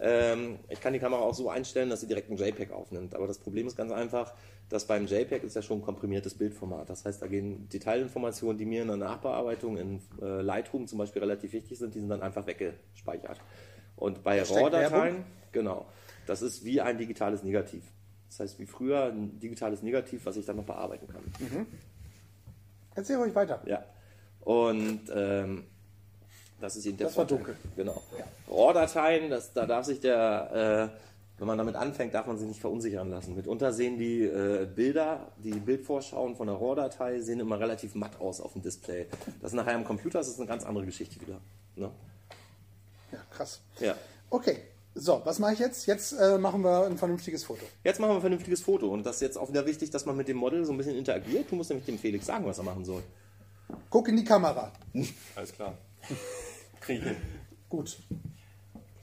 [0.00, 3.16] Ähm, ich kann die Kamera auch so einstellen, dass sie direkt ein JPEG aufnimmt.
[3.16, 4.32] Aber das Problem ist ganz einfach,
[4.68, 6.88] dass beim JPEG ist ja schon ein komprimiertes Bildformat.
[6.88, 11.20] Das heißt, da gehen Detailinformationen, die mir in der Nachbearbeitung in äh, Lightroom zum Beispiel
[11.20, 13.40] relativ wichtig sind, die sind dann einfach weggespeichert.
[13.96, 15.86] Und bei RAW-Dateien, genau,
[16.26, 17.82] das ist wie ein digitales Negativ.
[18.28, 21.66] Das heißt, wie früher ein digitales Negativ, was ich dann noch bearbeiten kann.
[22.94, 23.62] Erzähl ruhig weiter.
[23.66, 23.84] Ja.
[24.40, 25.64] Und ähm,
[26.60, 27.54] das ist eben der Das war Vorteil.
[27.54, 27.56] dunkel.
[27.76, 28.02] Genau.
[28.48, 32.60] RAW-Dateien, das, da darf sich der, äh, wenn man damit anfängt, darf man sich nicht
[32.60, 33.34] verunsichern lassen.
[33.36, 38.40] Mitunter sehen die äh, Bilder, die Bildvorschauen von der RAW-Datei sehen immer relativ matt aus
[38.40, 39.06] auf dem Display.
[39.42, 41.40] Das nachher am Computer das ist eine ganz andere Geschichte wieder.
[41.76, 41.90] Ne?
[43.12, 43.60] Ja, krass.
[43.80, 43.94] Ja.
[44.30, 44.58] Okay,
[44.94, 45.86] so, was mache ich jetzt?
[45.86, 47.64] Jetzt äh, machen wir ein vernünftiges Foto.
[47.84, 50.16] Jetzt machen wir ein vernünftiges Foto und das ist jetzt auch wieder wichtig, dass man
[50.16, 51.50] mit dem Model so ein bisschen interagiert.
[51.50, 53.02] Du musst nämlich dem Felix sagen, was er machen soll.
[53.90, 54.72] Guck in die Kamera.
[55.34, 55.74] Alles klar.
[56.86, 57.16] Krieg ich hin.
[57.68, 57.98] Gut.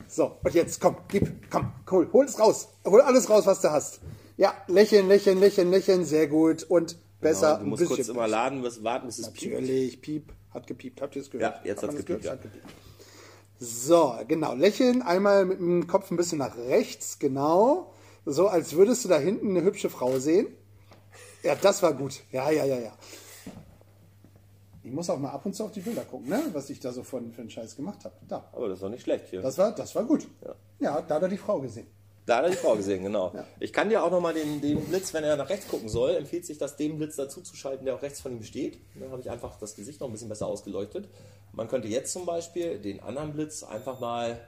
[0.07, 2.69] So, und jetzt, komm, gib, komm, hol, hol es raus.
[2.85, 3.99] Hol alles raus, was du hast.
[4.37, 6.63] Ja, lächeln, lächeln, lächeln, lächeln, sehr gut.
[6.63, 7.53] Und besser.
[7.53, 8.15] Genau, du musst kurz bisschen.
[8.15, 9.53] immer laden, bis warten, bis es piept.
[9.53, 11.01] Natürlich, piep, hat gepiept.
[11.01, 11.55] Habt ihr es gehört?
[11.55, 12.29] Ja, jetzt Hat das gepiept?
[12.29, 12.65] Hat gepiept.
[13.59, 14.55] So, genau.
[14.55, 17.93] Lächeln einmal mit dem Kopf ein bisschen nach rechts, genau.
[18.25, 20.47] So, als würdest du da hinten eine hübsche Frau sehen.
[21.43, 22.21] Ja, das war gut.
[22.31, 22.93] Ja, ja, ja, ja.
[24.83, 26.43] Ich muss auch mal ab und zu auf die Bilder gucken, ne?
[26.51, 28.15] was ich da so von, für einen Scheiß gemacht habe.
[28.27, 28.49] Da.
[28.51, 29.41] Aber das doch nicht schlecht hier.
[29.41, 30.27] Das war, das war gut.
[30.43, 30.55] Ja.
[30.79, 31.87] Ja, da hat er die Frau gesehen.
[32.25, 33.31] Da hat er die Frau gesehen, genau.
[33.35, 33.45] Ja.
[33.59, 36.45] Ich kann dir auch nochmal den, den Blitz, wenn er nach rechts gucken soll, empfiehlt
[36.45, 38.79] sich das, den Blitz dazu zu schalten, der auch rechts von ihm steht.
[38.99, 41.07] Dann habe ich einfach das Gesicht noch ein bisschen besser ausgeleuchtet.
[41.53, 44.39] Man könnte jetzt zum Beispiel den anderen Blitz einfach mal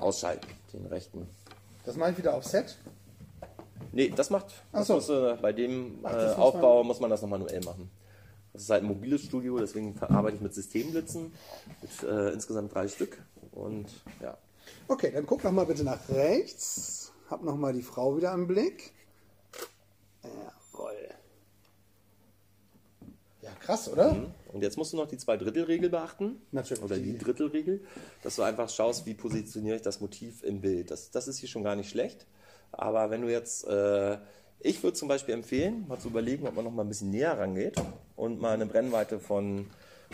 [0.00, 1.28] ausschalten, den rechten.
[1.84, 2.76] Das mache ich wieder auf Set.
[3.92, 4.94] Nee, das macht, Ach das so.
[4.94, 7.90] muss, äh, bei dem Ach, äh, muss Aufbau muss man das noch manuell machen.
[8.52, 11.32] Das ist halt ein mobiles Studio, deswegen arbeite ich mit Systemblitzen,
[11.80, 13.22] mit äh, insgesamt drei Stück.
[13.52, 13.86] Und
[14.20, 14.36] ja,
[14.88, 17.12] Okay, dann guck noch mal bitte nach rechts.
[17.30, 18.92] Hab noch mal die Frau wieder im Blick.
[20.22, 21.08] Jawohl.
[23.40, 24.32] Ja, krass, oder?
[24.52, 26.42] Und jetzt musst du noch die Zwei-Drittel-Regel beachten.
[26.52, 26.82] Natürlich.
[26.82, 27.82] Oder die Drittelregel.
[28.22, 30.90] Dass du einfach schaust, wie positioniere ich das Motiv im Bild.
[30.90, 32.26] Das, das ist hier schon gar nicht schlecht.
[32.70, 34.18] Aber wenn du jetzt, äh,
[34.60, 37.38] ich würde zum Beispiel empfehlen, mal zu überlegen, ob man noch mal ein bisschen näher
[37.38, 37.76] rangeht
[38.22, 39.66] und mal eine Brennweite von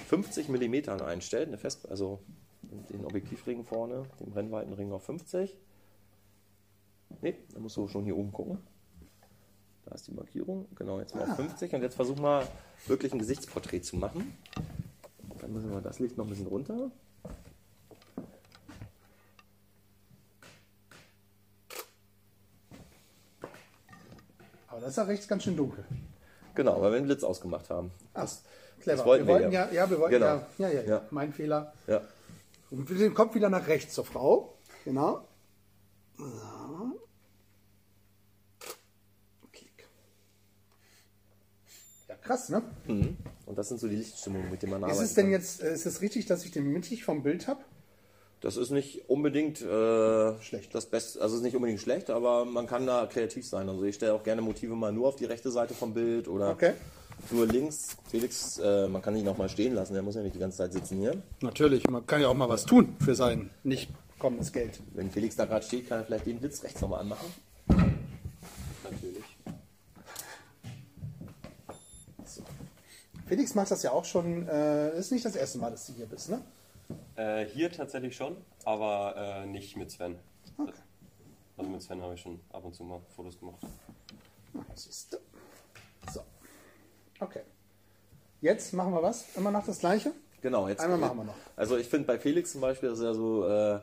[0.07, 1.49] 50 mm einstellt.
[1.49, 2.21] Eine Fest, also
[2.63, 5.55] den Objektivring vorne, den Brennweitenring auf 50.
[7.21, 8.59] Ne, da musst du schon hier oben gucken.
[9.85, 10.67] Da ist die Markierung.
[10.75, 11.75] Genau, jetzt mal auf 50.
[11.75, 12.47] Und jetzt versuch mal
[12.87, 14.33] wirklich ein Gesichtsporträt zu machen.
[15.41, 16.91] Dann müssen wir das Licht noch ein bisschen runter.
[24.69, 25.85] Aber das ist ja rechts ganz schön dunkel.
[26.59, 27.93] Genau, weil wir den Blitz ausgemacht haben.
[28.15, 28.29] Ach,
[28.81, 28.97] clever.
[28.97, 29.67] das wollten wir wir wollten ja.
[29.67, 29.73] ja.
[29.73, 30.27] ja, wir wollten Genau.
[30.27, 31.73] ja, ja, ja, ja, mein Fehler.
[31.87, 32.01] Ja.
[32.73, 34.59] Und wir den Kopf wieder nach rechts zur Frau.
[34.85, 35.25] Genau.
[36.17, 36.25] So.
[39.53, 39.89] Klick.
[42.09, 42.63] Ja, krass, ne?
[42.89, 43.17] Mhm.
[43.47, 45.09] Und das sind so die Lichtstimmungen, mit denen man Ist arbeitet.
[45.11, 47.61] es denn jetzt, äh, ist es richtig, dass ich den mittig vom Bild habe?
[48.41, 50.73] Das ist nicht unbedingt äh, Schlecht.
[50.75, 53.69] das Beste, also es ist nicht unbedingt schlecht, aber man kann da kreativ sein.
[53.69, 56.51] Also ich stelle auch gerne Motive mal nur auf die rechte Seite vom Bild oder
[56.51, 56.75] Okay.
[57.33, 57.97] nur links.
[58.09, 60.59] Felix, äh, man kann ihn auch mal stehen lassen, der muss ja nicht die ganze
[60.59, 61.21] Zeit sitzen hier.
[61.41, 64.81] Natürlich, man kann ja auch mal was tun für sein nicht kommendes Geld.
[64.95, 67.27] Wenn Felix da gerade steht, kann er vielleicht den Blitz rechts nochmal anmachen.
[68.85, 69.25] Natürlich.
[73.27, 76.07] Felix macht das ja auch schon, äh, ist nicht das erste Mal, dass du hier
[76.07, 76.41] bist, ne?
[77.19, 80.17] Äh, hier tatsächlich schon, aber äh, nicht mit Sven.
[80.57, 80.73] Okay.
[81.57, 83.59] Also mit Sven habe ich schon ab und zu mal Fotos gemacht.
[86.13, 86.21] So.
[87.19, 87.41] Okay.
[88.41, 89.35] Jetzt machen wir was?
[89.37, 90.13] Immer noch das gleiche?
[90.43, 90.81] Genau, jetzt.
[90.81, 91.35] Einmal machen wir noch.
[91.57, 93.81] Also ich finde bei Felix zum Beispiel, das ist ja so äh,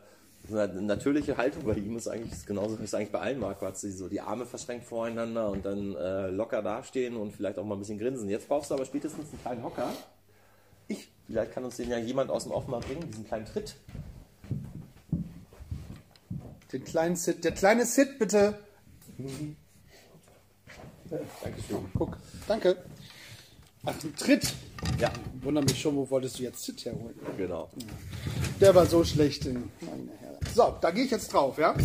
[0.50, 3.66] eine natürliche Haltung bei ihm ist eigentlich ist genauso, wie es eigentlich bei allen Marco
[3.66, 3.78] hat.
[3.78, 7.76] Sie so die Arme verschränkt voreinander und dann äh, locker dastehen und vielleicht auch mal
[7.76, 8.30] ein bisschen grinsen.
[8.30, 9.92] Jetzt brauchst du aber spätestens einen kleinen Hocker.
[10.88, 11.12] Ich.
[11.28, 13.76] Vielleicht kann uns den ja jemand aus dem Off mal bringen, diesen kleinen Tritt.
[16.72, 18.60] Den kleinen Sid, der kleine Sid, bitte.
[21.44, 21.86] Dankeschön.
[21.98, 22.18] Guck,
[22.48, 22.78] danke.
[23.86, 24.54] Ach, ein Tritt.
[25.00, 25.12] Ja,
[25.42, 27.16] Wunder mich schon, wo wolltest du jetzt Sid herholen?
[27.38, 27.70] genau.
[28.60, 29.46] Der war so schlecht.
[29.46, 30.38] In, meine Herren.
[30.54, 31.76] so, da gehe ich jetzt drauf, ja?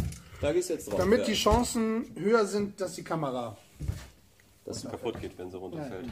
[0.40, 0.98] Da gehst du jetzt drauf.
[0.98, 1.26] Damit ja.
[1.26, 3.56] die Chancen höher sind, dass die Kamera.
[4.64, 6.08] Dass es kaputt geht, wenn sie runterfällt.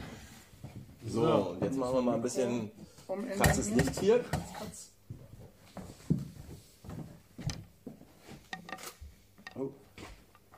[1.07, 2.71] So, und jetzt machen wir mal ein bisschen
[3.09, 3.43] vom Ende.
[3.43, 3.77] Krasses hier.
[3.77, 4.23] Licht hier.
[4.55, 4.91] Kratz.
[9.55, 9.71] Oh,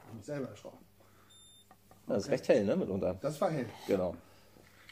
[0.07, 0.77] hab mich selber erschrocken.
[2.07, 3.13] Das ist recht hell, ne, mitunter.
[3.21, 3.67] Das war hell.
[3.87, 4.15] Genau.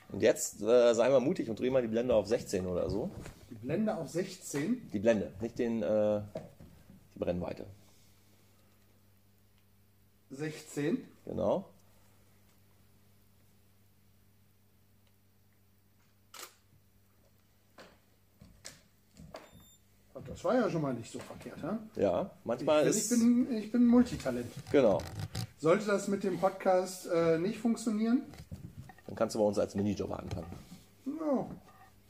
[0.08, 3.12] Und jetzt äh, sei mal mutig und dreh mal die Blende auf 16 oder so.
[3.50, 4.90] Die Blende auf 16.
[4.94, 6.22] Die Blende, nicht den, äh,
[7.14, 7.66] die Brennweite.
[10.30, 11.06] 16.
[11.26, 11.66] Genau.
[20.28, 21.80] Das war ja schon mal nicht so verkehrt, ha?
[21.96, 23.12] Ja, manchmal Ich, ist.
[23.12, 24.52] ich, bin, ich bin Multitalent.
[24.72, 25.02] Genau.
[25.58, 28.24] Sollte das mit dem Podcast äh, nicht funktionieren,
[29.08, 30.48] Dann kannst du bei uns als Minijob anfangen.
[31.06, 31.46] ja,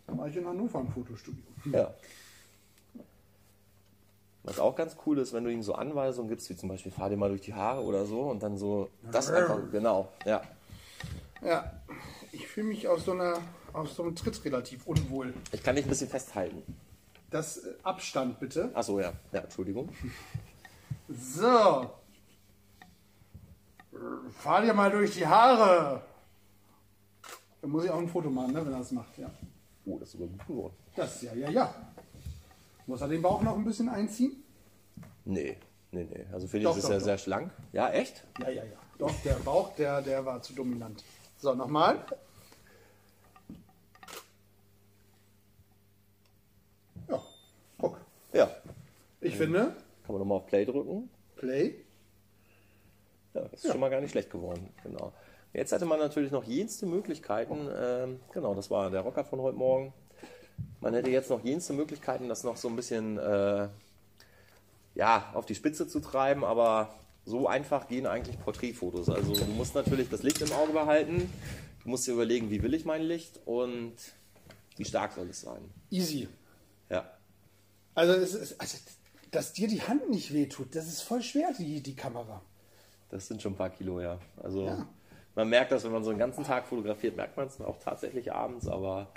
[0.08, 1.44] dann mache ich in Hannover ein Fotostudio.
[1.72, 1.94] Ja.
[4.44, 7.10] Was auch ganz cool ist, wenn du ihm so Anweisungen gibst, wie zum Beispiel fahr
[7.10, 10.42] dir mal durch die Haare oder so und dann so das einfach, genau, ja.
[11.44, 11.72] Ja,
[12.32, 13.38] ich fühle mich auf so, einer,
[13.74, 15.34] auf so einem Tritt relativ unwohl.
[15.52, 16.64] Ich kann dich ein bisschen festhalten.
[17.30, 18.72] Das äh, Abstand bitte.
[18.74, 19.14] Achso, ja.
[19.32, 19.90] Ja, Entschuldigung.
[21.08, 21.92] So.
[24.40, 26.02] Fahr dir mal durch die Haare.
[27.62, 29.30] Da muss ich auch ein Foto machen, ne, wenn er das macht, ja.
[29.86, 30.74] Oh, das ist sogar gut geworden.
[30.96, 31.74] Das, ja, ja, ja.
[32.86, 34.44] Muss er den Bauch noch ein bisschen einziehen?
[35.26, 35.58] Nee,
[35.92, 36.26] nee, nee.
[36.32, 37.04] Also Felix Doch, ist doch, ja doch.
[37.04, 37.52] sehr schlank.
[37.74, 38.24] Ja, echt?
[38.40, 38.78] Ja, ja, ja.
[38.98, 41.04] Doch, der Bauch, der, der war zu dominant.
[41.38, 42.06] So, nochmal.
[47.08, 47.22] Ja,
[47.78, 48.00] guck.
[48.34, 48.50] Ja.
[49.30, 51.10] Ich finde, Kann man nochmal auf Play drücken.
[51.36, 51.86] Play.
[53.34, 54.70] Ja, ist schon mal gar nicht schlecht geworden.
[54.84, 55.14] Genau.
[55.54, 57.68] Jetzt hätte man natürlich noch jenste Möglichkeiten.
[57.76, 59.94] Ähm, genau, das war der Rocker von heute Morgen.
[60.82, 63.70] Man hätte jetzt noch jenste Möglichkeiten, das noch so ein bisschen äh,
[64.96, 66.94] ja, auf die Spitze zu treiben, aber
[67.26, 69.10] so einfach gehen eigentlich Porträtfotos.
[69.10, 71.32] Also du musst natürlich das Licht im Auge behalten.
[71.84, 73.94] Du musst dir überlegen, wie will ich mein Licht und
[74.78, 75.62] wie stark soll es sein.
[75.90, 76.28] Easy.
[76.90, 77.12] Ja.
[77.96, 78.78] Also, es ist, also,
[79.32, 82.42] dass dir die Hand nicht wehtut, das ist voll schwer, die, die Kamera.
[83.10, 84.18] Das sind schon ein paar Kilo, ja.
[84.42, 84.88] Also Ja.
[85.36, 88.32] man merkt das, wenn man so einen ganzen Tag fotografiert, merkt man es auch tatsächlich
[88.34, 89.08] abends, aber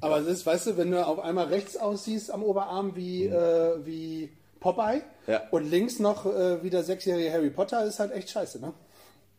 [0.00, 3.84] Aber es ist, weißt du, wenn du auf einmal rechts aussiehst am Oberarm wie, äh,
[3.84, 5.42] wie Popeye Ja.
[5.50, 8.72] und links noch äh, wie der sechsjährige Harry Potter, ist halt echt scheiße, ne?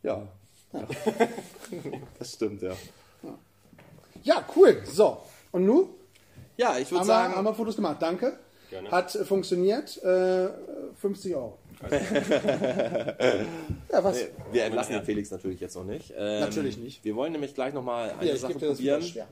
[0.03, 0.27] ja.
[2.19, 2.73] das stimmt, ja.
[4.23, 4.81] Ja, cool.
[4.85, 5.17] So.
[5.51, 5.89] Und nun?
[6.57, 7.97] Ja, ich würde sagen, haben wir Fotos gemacht.
[8.01, 8.39] Danke.
[8.71, 8.89] Gerne.
[8.89, 10.01] Hat äh, funktioniert.
[10.03, 10.49] Äh,
[10.95, 11.59] 50 Euro.
[13.91, 14.25] ja, was?
[14.51, 16.13] wir entlassen den Felix natürlich jetzt noch nicht.
[16.17, 17.03] Ähm, Natürlich nicht.
[17.03, 19.01] Wir wollen nämlich gleich nochmal eine Ja, Sache probieren.
[19.01, 19.27] schwer.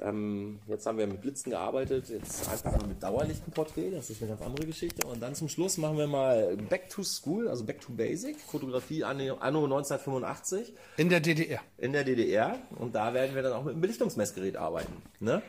[0.00, 4.30] Ähm, jetzt haben wir mit Blitzen gearbeitet, jetzt einfach mal mit Dauerlichtenporträt, das ist eine
[4.32, 5.06] ganz andere Geschichte.
[5.06, 9.04] Und dann zum Schluss machen wir mal Back to School, also Back to Basic, Fotografie
[9.04, 11.60] anno anno 1985 In der DDR.
[11.78, 12.58] in der DDR.
[12.78, 14.92] Und da werden wir dann auch mit einem Belichtungsmessgerät arbeiten.
[15.20, 15.42] Ne?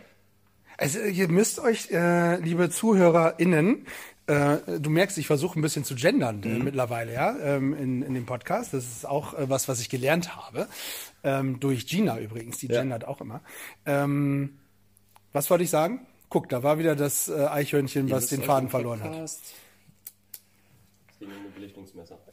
[0.77, 3.87] Also ihr müsst euch, äh, liebe ZuhörerInnen,
[4.27, 8.13] äh, du merkst, ich versuche ein bisschen zu gendern äh, mittlerweile, ja, ähm, in, in
[8.13, 8.73] dem Podcast.
[8.73, 10.67] Das ist auch äh, was, was ich gelernt habe.
[11.23, 12.81] Ähm, durch Gina übrigens, die Ja.
[12.81, 13.41] gendert auch immer.
[13.85, 14.59] Ähm,
[15.33, 16.05] was wollte ich sagen?
[16.29, 19.13] Guck, da war wieder das äh, Eichhörnchen, was den Faden verloren hat.
[19.13, 19.55] Es ging um ein Belichtungsmesser.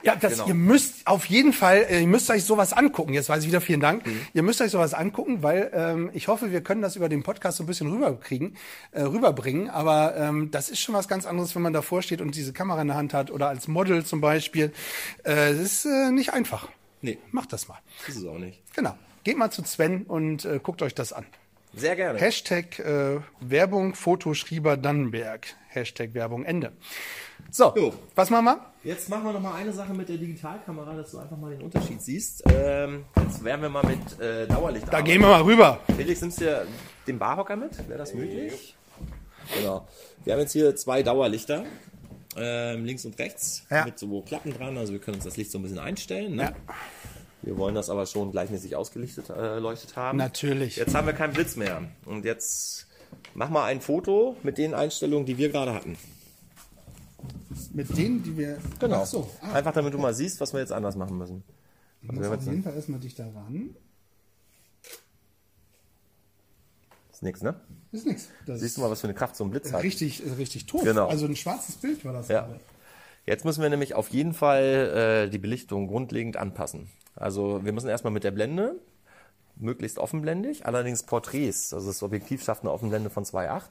[0.02, 0.48] Ja, das, Genau.
[0.48, 3.14] ihr müsst auf jeden Fall, äh, ihr müsst euch sowas angucken.
[3.14, 4.04] Jetzt weiß ich wieder, vielen Dank.
[4.34, 7.56] Ihr müsst euch sowas angucken, weil ähm, ich hoffe, wir können das über den Podcast
[7.58, 8.56] so ein bisschen rüberkriegen,
[8.92, 9.70] äh, rüberbringen.
[9.70, 12.82] Aber ähm, das ist schon was ganz anderes, wenn man davor steht und diese Kamera
[12.82, 14.72] in der Hand hat oder als Model zum Beispiel.
[15.24, 16.68] Äh, Es ist äh, nicht einfach.
[17.00, 17.78] Nee, Macht das mal.
[18.08, 18.62] ist es auch nicht.
[18.74, 18.96] Genau.
[19.24, 21.24] Geht mal zu Sven und äh, guckt euch das an.
[21.76, 22.18] Sehr gerne.
[22.18, 25.46] Hashtag äh, Werbung Fotoschrieber Dannenberg.
[25.68, 26.72] Hashtag Werbung Ende.
[27.50, 27.92] So, Jo.
[28.14, 28.60] was machen wir?
[28.84, 31.62] Jetzt machen wir noch mal eine Sache mit der Digitalkamera, dass du einfach mal den
[31.62, 32.44] Unterschied siehst.
[32.48, 35.80] Ähm, jetzt werden wir mal mit äh, Dauerlicht Da gehen wir mal rüber.
[35.96, 36.66] Felix, nimmst du dir
[37.06, 37.76] den Barhocker mit?
[37.88, 38.76] Wäre das möglich?
[39.58, 39.88] Genau.
[40.24, 41.64] Wir haben jetzt hier zwei Dauerlichter.
[42.36, 43.84] Ähm, links und rechts Ja.
[43.84, 46.34] mit so Klappen dran, also wir können uns das Licht so ein bisschen einstellen.
[46.34, 46.42] Ne?
[46.42, 46.52] Ja.
[47.44, 49.60] Wir wollen das aber schon gleichmäßig ausgelichtet äh,
[49.96, 50.18] haben.
[50.18, 50.76] Natürlich.
[50.76, 51.82] Jetzt haben wir keinen Blitz mehr.
[52.06, 52.86] Und jetzt
[53.34, 55.98] mach mal ein Foto mit den Einstellungen, die wir gerade hatten.
[57.74, 58.58] Mit denen, die wir.
[58.80, 59.02] Genau.
[59.02, 59.30] Ach so.
[59.42, 61.44] Ah, Einfach damit du mal siehst, was wir jetzt anders machen müssen.
[62.00, 63.76] muss wir auf jeden Fall erstmal dichter ran.
[67.12, 67.60] Ist nix, ne?
[67.92, 68.28] Ist nichts.
[68.46, 69.82] Das Siehst du mal, was für eine Kraft so ein Blitz hat.
[69.82, 70.84] richtig, richtig tot.
[70.84, 71.08] Genau.
[71.08, 72.28] Also ein schwarzes Bild war das.
[72.28, 72.40] Ja.
[72.42, 72.60] gerade.
[73.26, 76.88] Jetzt müssen wir nämlich auf jeden Fall äh, die Belichtung grundlegend anpassen.
[77.16, 78.76] Also wir müssen erstmal mit der Blende,
[79.56, 83.62] möglichst offenblendig, allerdings Porträts, also das Objektiv schafft eine Offenblende von 2,8.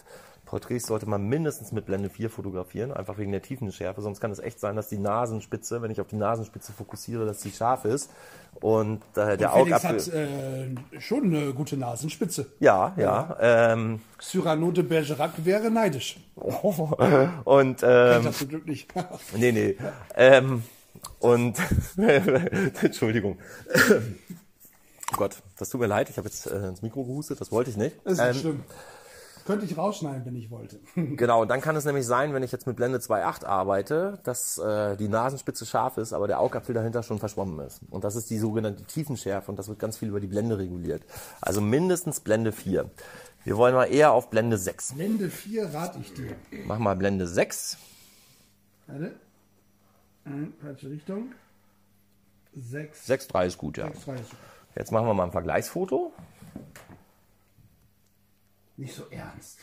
[0.46, 4.02] Porträts sollte man mindestens mit Blende 4 fotografieren, einfach wegen der Tiefenschärfe.
[4.02, 7.40] Sonst kann es echt sein, dass die Nasenspitze, wenn ich auf die Nasenspitze fokussiere, dass
[7.40, 8.12] die scharf ist.
[8.56, 9.90] Und äh, der Felix Augapfel.
[9.90, 12.48] hat äh, schon eine gute Nasenspitze.
[12.60, 13.36] ja, ja.
[13.40, 16.18] Ähm, Cyrano de Bergerac wäre neidisch.
[16.36, 18.94] und ähm, das zum Glück nicht.
[19.36, 19.78] Nee, nee.
[20.16, 20.64] Ähm,
[21.20, 21.58] und
[22.82, 23.38] Entschuldigung.
[25.14, 27.70] Oh Gott, das tut mir leid, ich habe jetzt äh, ins Mikro gehustet, das wollte
[27.70, 27.98] ich nicht.
[28.04, 28.64] Das ist nicht Ähm, schlimm.
[29.46, 30.80] Könnte ich rausschneiden, wenn ich wollte.
[30.96, 34.58] Genau, und dann kann es nämlich sein, wenn ich jetzt mit Blende 2.8 arbeite, dass
[34.58, 37.82] äh, die Nasenspitze scharf ist, aber der Augapfel dahinter schon verschwommen ist.
[37.90, 41.04] Und das ist die sogenannte Tiefenschärfe und das wird ganz viel über die Blende reguliert.
[41.42, 42.90] Also mindestens Blende 4.
[43.44, 44.94] Wir wollen mal eher auf Blende 6.
[44.94, 46.36] Blende 4 rate ich dir.
[46.66, 47.78] Mach mal Blende 6.
[48.88, 49.14] Warte.
[50.26, 51.34] Hm, Falsche Richtung.
[52.56, 53.10] 6.
[53.10, 53.88] 6.3 ist gut, ja.
[53.88, 54.42] 6, 3 ist super.
[54.76, 56.14] Jetzt machen wir mal ein Vergleichsfoto.
[58.78, 59.60] Nicht so ernst.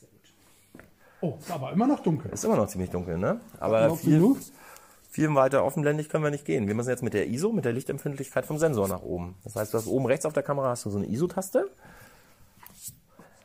[0.00, 0.84] Sehr gut.
[1.20, 2.32] Oh, ist aber immer noch dunkel.
[2.32, 3.40] Ist immer noch ziemlich dunkel, ne?
[3.60, 4.36] Aber viel,
[5.10, 6.66] viel weiter offenblendig können wir nicht gehen.
[6.66, 9.36] Wir müssen jetzt mit der ISO, mit der Lichtempfindlichkeit vom Sensor nach oben.
[9.44, 11.70] Das heißt, du hast oben rechts auf der Kamera hast du so eine ISO-Taste.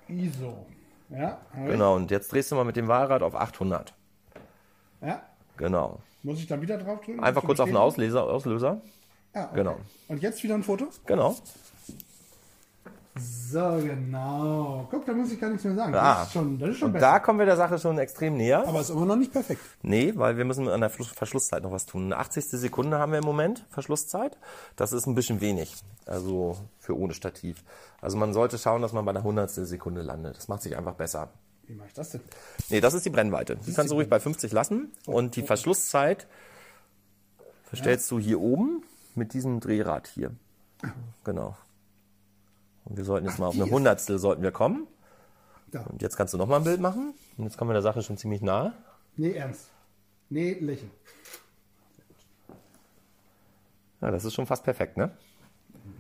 [0.08, 0.66] ISO.
[1.10, 1.40] Ja.
[1.56, 3.94] Genau, und jetzt drehst du mal mit dem Wahlrad auf 800.
[5.02, 5.22] Ja.
[5.58, 6.00] Genau.
[6.24, 7.20] Muss ich dann wieder drauf drücken?
[7.24, 8.18] Einfach kurz auf den bestätigen?
[8.18, 8.82] Auslöser.
[9.34, 9.56] Ja, okay.
[9.56, 9.78] Genau.
[10.08, 10.88] Und jetzt wieder ein Foto?
[11.06, 11.36] Genau.
[13.18, 14.88] So, genau.
[14.90, 15.94] Guck, da muss ich gar nichts mehr sagen.
[15.94, 16.20] Ah.
[16.20, 17.06] Das ist schon, das ist schon Und besser.
[17.08, 18.66] da kommen wir der Sache schon extrem näher.
[18.66, 19.62] aber ist immer noch nicht perfekt.
[19.82, 22.06] Nee, weil wir müssen an der Verschlusszeit noch was tun.
[22.06, 22.46] Eine 80.
[22.46, 24.38] Sekunde haben wir im Moment, Verschlusszeit.
[24.78, 27.64] Das ist ein bisschen wenig, also für ohne Stativ.
[28.00, 29.50] Also man sollte schauen, dass man bei einer 100.
[29.52, 30.38] Sekunde landet.
[30.38, 31.28] Das macht sich einfach besser.
[31.72, 32.20] Wie mache ich das denn?
[32.70, 33.56] Nee, das ist die Brennweite.
[33.56, 34.92] Die kannst du ruhig bei 50 lassen.
[35.06, 36.28] Und die Verschlusszeit
[37.64, 38.84] verstellst du hier oben
[39.16, 40.36] mit diesem Drehrad hier.
[41.24, 41.56] Genau.
[42.84, 44.86] Und wir sollten jetzt mal auf eine Hundertstel sollten wir kommen.
[45.72, 45.84] Da.
[45.84, 47.14] Und jetzt kannst du noch mal ein Bild machen.
[47.38, 48.74] Und jetzt kommen wir der Sache schon ziemlich nahe.
[49.16, 49.70] Nee, ernst.
[50.30, 50.92] Nee, lächeln.
[54.02, 55.16] Ja, das ist schon fast perfekt, ne?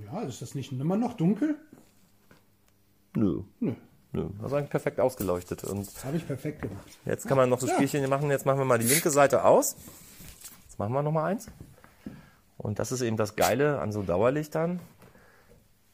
[0.03, 1.55] Ja, ist das nicht immer noch dunkel?
[3.15, 3.43] Nö.
[3.61, 3.73] Nö.
[4.13, 4.27] Nö.
[4.41, 5.63] Das ist eigentlich perfekt ausgeleuchtet.
[5.63, 6.85] Und Habe ich perfekt gemacht.
[7.05, 7.75] jetzt kann man noch so Ja.
[7.75, 8.29] Spielchen machen.
[8.29, 9.75] Jetzt machen wir mal die linke Seite aus.
[10.67, 11.47] Jetzt machen wir noch mal eins.
[12.57, 14.79] Und das ist eben das Geile an so Dauerlichtern.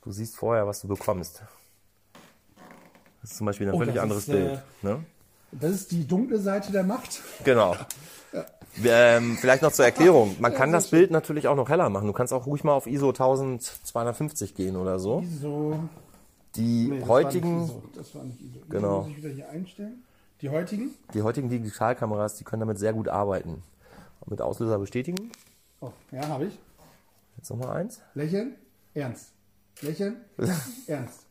[0.02, 1.44] Du siehst vorher, was du bekommst.
[3.22, 4.62] Das ist zum Beispiel ein Oh, völlig anderes ist, äh, Bild.
[4.82, 5.06] Ne?
[5.52, 7.22] Das ist die dunkle Seite der Macht.
[7.44, 7.76] Genau.
[8.84, 10.36] Ähm, vielleicht noch zur Erklärung.
[10.40, 12.06] Man kann das Bild natürlich auch noch heller machen.
[12.08, 15.22] Du kannst auch ruhig mal auf ISO 1250 gehen oder so.
[15.22, 15.80] ISO.
[16.58, 17.84] Die Nee, das heutigen, War nicht ISO.
[17.96, 18.60] Das war nicht ISO.
[18.70, 19.02] Genau.
[19.02, 20.04] Muss ich wieder hier einstellen.
[20.42, 20.92] Die heutigen?
[21.14, 23.64] die heutigen Digitalkameras, die können damit sehr gut arbeiten.
[24.26, 25.32] Mit Auslöser bestätigen.
[25.80, 26.60] Oh, ja, habe ich.
[27.38, 28.02] Jetzt noch mal eins.
[28.14, 28.56] Lächeln.
[28.94, 29.32] Ernst.
[29.82, 30.18] Lächeln.
[30.88, 31.27] Ernst.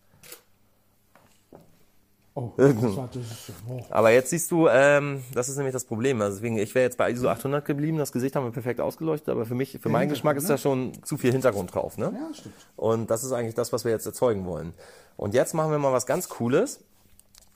[2.38, 3.08] Oh, oh.
[3.88, 6.20] Aber jetzt siehst du, ähm, das ist nämlich das Problem.
[6.20, 7.96] Also deswegen, ich wäre jetzt bei ISO 800 geblieben.
[7.96, 10.92] Das Gesicht haben wir perfekt ausgeleuchtet, aber für mich, für meinen Geschmack ist da schon
[11.02, 11.96] zu viel Hintergrund drauf.
[11.96, 12.12] Ne?
[12.14, 12.54] Ja, stimmt.
[12.76, 14.74] Und das ist eigentlich das, was wir jetzt erzeugen wollen.
[15.16, 16.84] Und jetzt machen wir mal was ganz Cooles.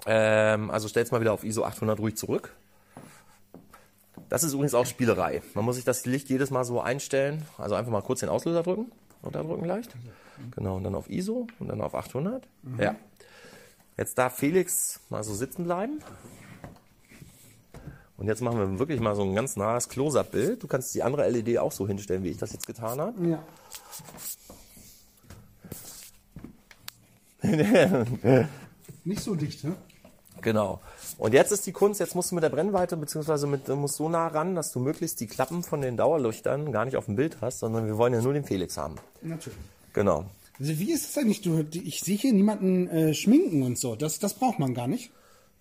[0.07, 2.57] Ähm, also stell's mal wieder auf ISO 800 ruhig zurück.
[4.31, 5.43] Das ist übrigens auch Spielerei.
[5.53, 7.45] Man muss sich das Licht jedes Mal so einstellen.
[7.59, 8.91] Also einfach mal kurz den Auslöser drücken.
[9.23, 9.95] Runterdrücken leicht.
[10.57, 12.49] Genau, und dann auf ISO und dann auf 800.
[12.79, 12.97] Ja.
[14.01, 15.99] Jetzt darf Felix mal so sitzen bleiben.
[18.17, 20.63] Und jetzt machen wir wirklich mal so ein ganz nahes Close-Up-Bild.
[20.63, 23.15] Du kannst die andere LED auch so hinstellen, wie ich das jetzt getan habe.
[23.29, 23.43] Ja.
[29.05, 29.77] Nicht so dicht, ne?
[30.41, 30.81] Genau.
[31.19, 33.97] Und jetzt ist die Kunst, jetzt musst du mit der Brennweite, beziehungsweise mit, du musst
[33.97, 37.17] so nah ran, dass du möglichst die Klappen von den Dauerleuchtern gar nicht auf dem
[37.17, 38.95] Bild hast, sondern wir wollen ja nur den Felix haben.
[39.21, 39.59] Natürlich.
[39.93, 40.25] Genau.
[40.61, 41.41] Also wie ist es eigentlich?
[41.41, 43.97] Du, ich sehe hier niemanden äh, schminken und so.
[43.97, 45.11] Das, das braucht man gar nicht.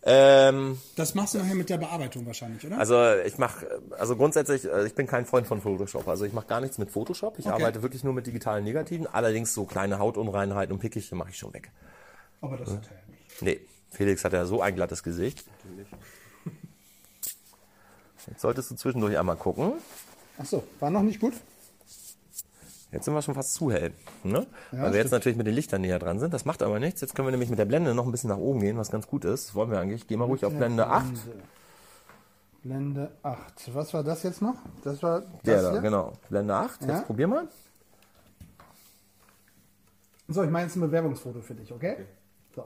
[0.04, 2.78] Ähm, Das machst du nachher mit der Bearbeitung wahrscheinlich, oder?
[2.78, 6.08] also ich mache, also grundsätzlich, äh, ich bin kein Freund von Photoshop.
[6.08, 7.38] Also ich mache gar nichts mit Photoshop.
[7.40, 7.54] Ich Okay.
[7.56, 9.08] arbeite wirklich nur mit digitalen Negativen.
[9.08, 11.72] Allerdings so kleine Hautunreinheiten und Pickelchen mache ich schon weg.
[12.42, 13.42] Aber das hat er ja nicht.
[13.42, 13.60] Nee,
[13.92, 15.44] Felix hat ja so ein glattes Gesicht.
[18.28, 19.74] Jetzt solltest du zwischendurch einmal gucken.
[20.38, 21.34] Ach so, war noch nicht gut?
[22.92, 23.94] Jetzt sind wir schon fast zu hell.
[24.24, 24.48] Ne?
[24.72, 25.12] Weil wir jetzt stimmt.
[25.12, 26.34] natürlich mit den Lichtern näher dran sind.
[26.34, 27.02] Das macht aber nichts.
[27.02, 29.06] Jetzt können wir nämlich mit der Blende noch ein bisschen nach oben gehen, was ganz
[29.08, 29.50] gut ist.
[29.50, 30.08] Das wollen wir eigentlich.
[30.08, 31.06] Geh mal ruhig auf Blende 8.
[32.64, 33.74] Blende 8.
[33.76, 34.56] Was war das jetzt noch?
[34.84, 35.82] Das war das Der da, hier?
[35.82, 36.14] genau.
[36.30, 36.82] Blende 8.
[36.82, 36.96] Ja.
[36.98, 37.48] Jetzt probier mal.
[40.28, 41.96] So, ich meine jetzt ein Bewerbungsfoto für dich, okay?
[42.56, 42.66] So.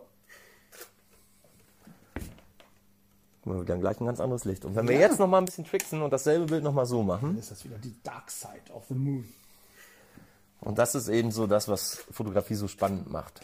[3.43, 4.63] Guck mal, wieder gleich ein ganz anderes Licht.
[4.65, 5.01] Und wenn wir Ja.
[5.01, 7.37] jetzt noch mal ein bisschen tricksen und dasselbe Bild noch mal so machen.
[7.37, 9.25] Ist das wieder die Dark Side of the Moon.
[10.63, 13.41] Und das ist eben so das, was Fotografie so spannend macht.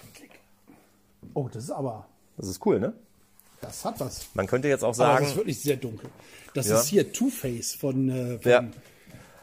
[1.34, 2.08] Oh, das ist aber.
[2.38, 2.94] Das ist cool, ne?
[3.62, 4.28] Das hat was.
[4.36, 6.10] Man könnte jetzt auch Aber sagen, es ist wirklich sehr dunkel.
[6.54, 6.80] Das Ja.
[6.80, 8.64] ist hier Two-Face von, äh, von Ja.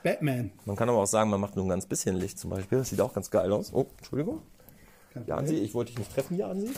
[0.02, 0.52] Batman.
[0.64, 2.78] man kann aber auch sagen, man macht nur ein ganz bisschen Licht zum Beispiel.
[2.78, 3.72] Das sieht auch ganz geil aus.
[3.74, 4.40] Oh, Entschuldigung.
[5.26, 6.70] Jansi, ich wollte dich nicht treffen, Jansi.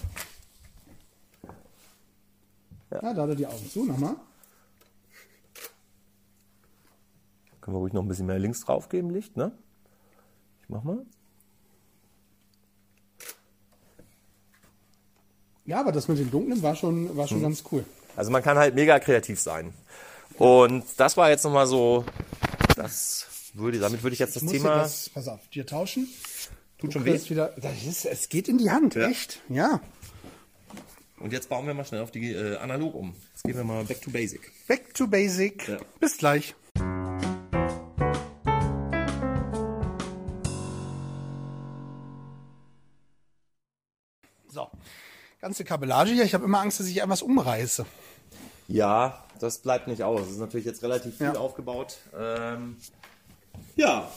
[2.91, 3.85] Ja, da hat er die Augen zu.
[3.85, 4.17] Nochmal.
[7.61, 9.53] Können wir ruhig noch ein bisschen mehr links drauf geben, Licht, ne?
[10.69, 11.05] Mach mal.
[15.64, 17.29] Ja, aber das mit dem Dunklen war schon, war Hm.
[17.29, 17.85] schon ganz cool.
[18.16, 19.73] Also man kann halt mega kreativ sein.
[20.39, 22.05] Und das war jetzt nochmal so,
[22.77, 24.77] das würde, damit würde ich jetzt das Ich Thema.
[24.77, 26.09] das, pass auf, dir tauschen.
[26.79, 27.19] Tut Du schon weh.
[27.29, 29.09] wieder, das ist, es geht in die Hand, Ja.
[29.09, 29.41] echt.
[29.49, 29.81] Ja.
[31.19, 33.14] Und jetzt bauen wir mal schnell auf die äh, analog um.
[33.33, 34.53] Jetzt gehen wir mal back to basic.
[34.69, 35.66] Back to basic.
[35.66, 35.79] Ja.
[35.99, 36.55] Bis gleich.
[45.49, 46.25] Ganze Kabellage hier.
[46.25, 47.87] Ich habe immer Angst, dass ich etwas umreiße.
[48.67, 50.21] Ja, das bleibt nicht aus.
[50.27, 51.37] Es ist natürlich jetzt relativ viel Ja.
[51.37, 51.97] aufgebaut.
[52.15, 52.77] Ähm,
[53.75, 54.11] ja.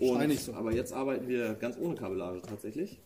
[0.00, 0.52] Und, so.
[0.52, 2.98] Aber jetzt arbeiten wir ganz ohne Kabellage tatsächlich.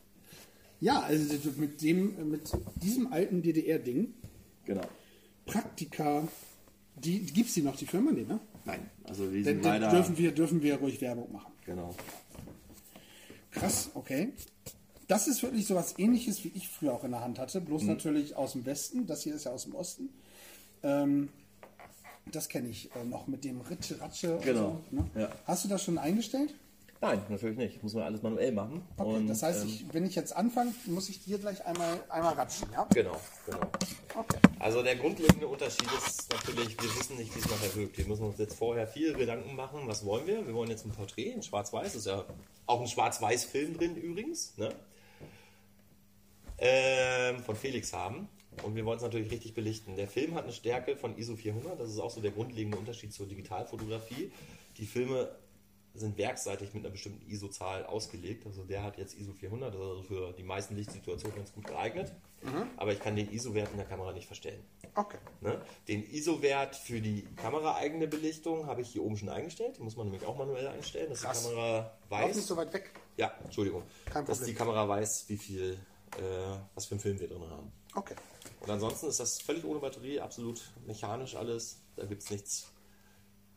[0.81, 2.51] Ja, also mit dem, mit
[2.83, 4.15] diesem alten DDR-Ding,
[4.65, 4.83] Genau.
[5.47, 6.27] Praktika,
[6.97, 8.11] die, gibt's die noch, die Firma?
[8.11, 8.41] Nee, ne?
[8.65, 9.91] Nein, also die Dann, sind dann leider.
[9.95, 11.53] dürfen wir, dürfen wir ruhig Werbung machen.
[11.65, 11.95] Genau.
[13.53, 14.33] Krass, okay.
[15.09, 17.83] Das ist wirklich so was ähnliches, wie ich früher auch in der Hand hatte, bloß
[17.83, 17.89] Mhm.
[17.89, 19.07] natürlich aus dem Westen.
[19.07, 20.11] Das hier ist ja aus dem Osten.
[20.83, 21.31] Ähm,
[22.31, 24.37] das kenne ich äh, noch mit dem Ritsche, Ratsche.
[24.37, 25.11] und Genau, So, ne?
[25.15, 25.29] ja.
[25.47, 26.55] Hast du das schon eingestellt?
[27.01, 27.83] Nein, natürlich nicht.
[27.83, 28.83] Muss man alles manuell machen.
[28.97, 31.99] Okay, Und, das heißt, ähm, ich, wenn ich jetzt anfange, muss ich dir gleich einmal,
[32.11, 32.87] einmal ratschen, ja?
[32.93, 33.61] Genau, genau.
[34.17, 34.39] Okay.
[34.59, 37.97] Also der grundlegende Unterschied ist natürlich, wir wissen nicht, wie es nachher wirkt.
[37.97, 40.45] Wir müssen uns jetzt vorher viel Gedanken machen, was wollen wir?
[40.47, 42.25] Wir wollen jetzt ein Porträt in Schwarz-Weiß, ist ja
[42.67, 44.75] auch ein Schwarz-Weiß-Film drin übrigens, ne?
[46.59, 48.29] Ähm, von Felix haben.
[48.65, 49.95] Und wir wollen es natürlich richtig belichten.
[49.97, 53.13] Der Film hat eine Stärke von ISO 400, das ist auch so der grundlegende Unterschied
[53.13, 54.33] zur Digitalfotografie.
[54.79, 55.31] Die Filme
[55.95, 58.47] sind werkseitig mit einer bestimmten ISO-Zahl ausgelegt.
[58.47, 61.67] Also der hat jetzt ISO 400, das ist also für die meisten Lichtsituationen ganz gut
[61.67, 62.13] geeignet.
[62.77, 64.63] Aber ich kann den ISO-Wert in der Kamera nicht verstellen.
[64.95, 65.19] Okay.
[65.41, 65.61] Ne?
[65.89, 69.77] Den ISO-Wert für die kameraeigene Belichtung habe ich hier oben schon eingestellt.
[69.79, 71.43] Die muss man nämlich auch manuell einstellen, dass Krass.
[71.43, 72.47] die Kamera Lauf nicht weiß.
[72.47, 72.91] so weit weg.
[73.17, 73.83] Ja, Entschuldigung.
[74.07, 74.55] Kein dass Problem.
[74.55, 75.79] die Kamera weiß, wie viel,
[76.75, 77.73] was für einen Film wir drin haben.
[77.95, 78.15] Okay.
[78.61, 81.81] Und ansonsten ist das völlig ohne Batterie, absolut mechanisch alles.
[81.97, 82.67] Da gibt es nichts,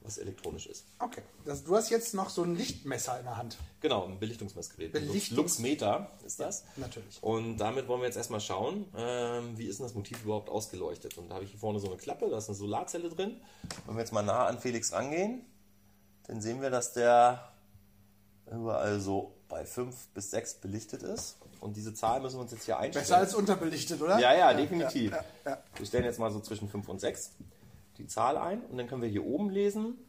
[0.02, 0.86] was elektronisch ist.
[1.00, 1.22] Okay.
[1.46, 3.58] Das, du hast jetzt noch so ein Lichtmesser in der Hand.
[3.82, 4.96] Genau, ein Belichtungsmessgerät.
[4.96, 6.64] Belichtungs- Luxmeter ist das.
[6.78, 7.22] Natürlich.
[7.22, 11.18] Und damit wollen wir jetzt erstmal schauen, ähm, wie ist denn das Motiv überhaupt ausgeleuchtet.
[11.18, 13.42] Und da habe ich hier vorne so eine Klappe, da ist eine Solarzelle drin.
[13.86, 15.46] Wenn wir jetzt mal nah an Felix rangehen,
[16.28, 17.52] dann sehen wir, dass der
[18.52, 21.38] überall so bei 5 bis 6 belichtet ist.
[21.60, 23.04] Und diese Zahl müssen wir uns jetzt hier einstellen.
[23.04, 24.18] Besser als unterbelichtet, oder?
[24.20, 25.12] Ja, ja, definitiv.
[25.12, 25.58] ja, ja.
[25.76, 27.32] Wir stellen jetzt mal so zwischen 5 und 6
[27.98, 30.00] die Zahl ein und dann können wir hier oben lesen,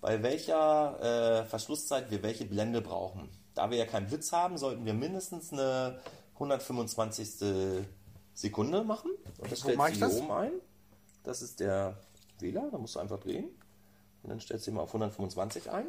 [0.00, 3.28] bei welcher äh, Verschlusszeit wir welche Blende brauchen.
[3.54, 6.00] Da wir ja keinen Blitz haben, sollten wir mindestens eine
[6.34, 7.84] 125.
[8.36, 9.10] Sekunde machen.
[9.38, 10.16] Und das Wo stellst mach du ich hier das?
[10.18, 10.52] oben ein.
[11.24, 11.96] Das ist der
[12.38, 13.46] Wähler, da musst du einfach drehen.
[14.22, 15.86] Und dann stellst du ihn mal auf 125 ein.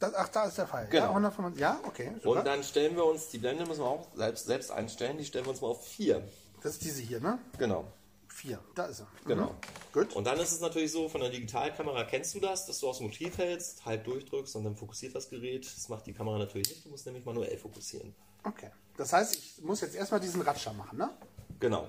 [0.00, 0.84] Das, ach, da ist der Fall.
[0.84, 1.08] Ja, Genau.
[1.08, 1.60] 125.
[1.60, 2.10] Ja, okay.
[2.22, 2.38] Super.
[2.38, 5.44] Und dann stellen wir uns, die Blende müssen wir auch selbst, selbst einstellen, die stellen
[5.44, 6.26] wir uns mal auf 4.
[6.62, 7.38] das ist diese hier, ne?
[7.58, 7.84] Genau.
[8.28, 8.58] Vier.
[8.74, 9.06] Da ist er.
[9.26, 9.46] Genau.
[9.48, 9.56] Mhm.
[9.92, 10.16] Gut.
[10.16, 13.00] Und dann ist es natürlich so, von der Digitalkamera kennst du das, dass du aufs
[13.00, 15.66] Motiv hältst, halb durchdrückst und dann fokussiert das Gerät.
[15.66, 18.14] Das macht die Kamera natürlich nicht, du musst nämlich manuell fokussieren.
[18.44, 18.70] Okay.
[18.96, 21.10] Das heißt, ich muss jetzt erstmal diesen Ratscher machen, ne?
[21.58, 21.86] Genau.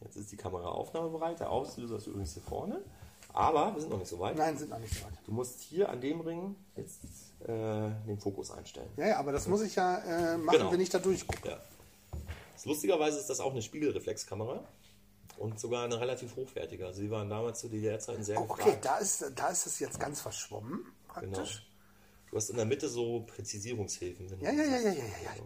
[0.00, 2.82] Jetzt ist die Kamera aufnahmebereit, der Auslöser ist übrigens hier vorne.
[3.34, 4.36] Aber wir sind noch nicht so weit.
[4.36, 5.12] Nein, sind noch nicht so weit.
[5.26, 7.00] Du musst hier an dem Ring jetzt
[7.42, 8.88] äh, den Fokus einstellen.
[8.96, 10.72] Ja, ja, aber das muss ich ja äh, machen, Genau.
[10.72, 11.48] wenn ich da durchgucke.
[11.50, 11.60] Ja.
[12.64, 14.62] Lustigerweise ist das auch eine Spiegelreflexkamera
[15.38, 16.86] und sogar eine relativ hochwertige.
[16.86, 18.84] Also die waren damals zu DDR-Zeiten sehr Oh, okay, gefragt.
[18.84, 20.86] da ist, da ist es jetzt ganz verschwommen,
[21.18, 21.32] Genau.
[21.36, 21.66] praktisch.
[22.30, 24.28] Du hast in der Mitte so Präzisierungshilfen.
[24.40, 25.42] Ja, ja, ja, ja, ja, ja, ja.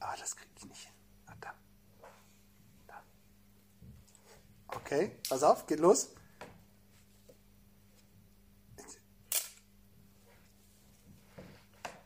[0.00, 0.92] Ah, das kriege ich nicht hin.
[1.26, 1.32] Ah.
[1.40, 1.54] Da.
[4.76, 6.10] Okay, pass auf, geht los.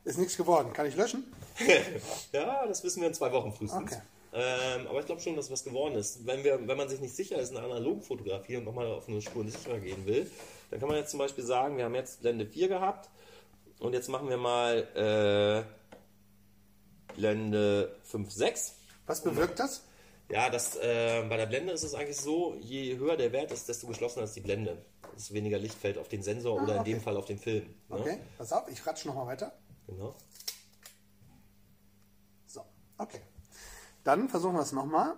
[0.04, 0.72] Ist nichts geworden.
[0.72, 1.24] Kann ich löschen?
[2.32, 3.92] Ja, das wissen wir in zwei Wochen frühestens.
[3.92, 4.00] Okay.
[4.32, 6.26] Ähm, aber ich glaube schon, dass was geworden ist.
[6.26, 9.08] Wenn, wir, wenn man sich nicht sicher ist in der analogen Fotografie und nochmal auf
[9.08, 10.30] eine Spur sicherer gehen will,
[10.70, 13.08] dann kann man jetzt zum Beispiel sagen, wir haben jetzt Blende 4 gehabt
[13.80, 15.66] und jetzt machen wir mal
[17.14, 18.74] äh, Blende 5, 6.
[19.06, 19.82] Was bewirkt das?
[20.30, 23.68] Ja, das, äh, bei der Blende ist es eigentlich so, je höher der Wert ist,
[23.68, 24.84] desto geschlossener ist die Blende.
[25.14, 27.00] dass weniger Licht fällt auf den Sensor oder in dem.
[27.00, 27.64] Fall auf den Film.
[27.88, 27.96] Ne?
[27.96, 29.58] Okay, pass auf, ich ratsche nochmal weiter.
[29.86, 30.14] Genau.
[32.46, 32.62] So,
[32.98, 33.22] okay.
[34.04, 35.16] Dann versuchen wir es nochmal.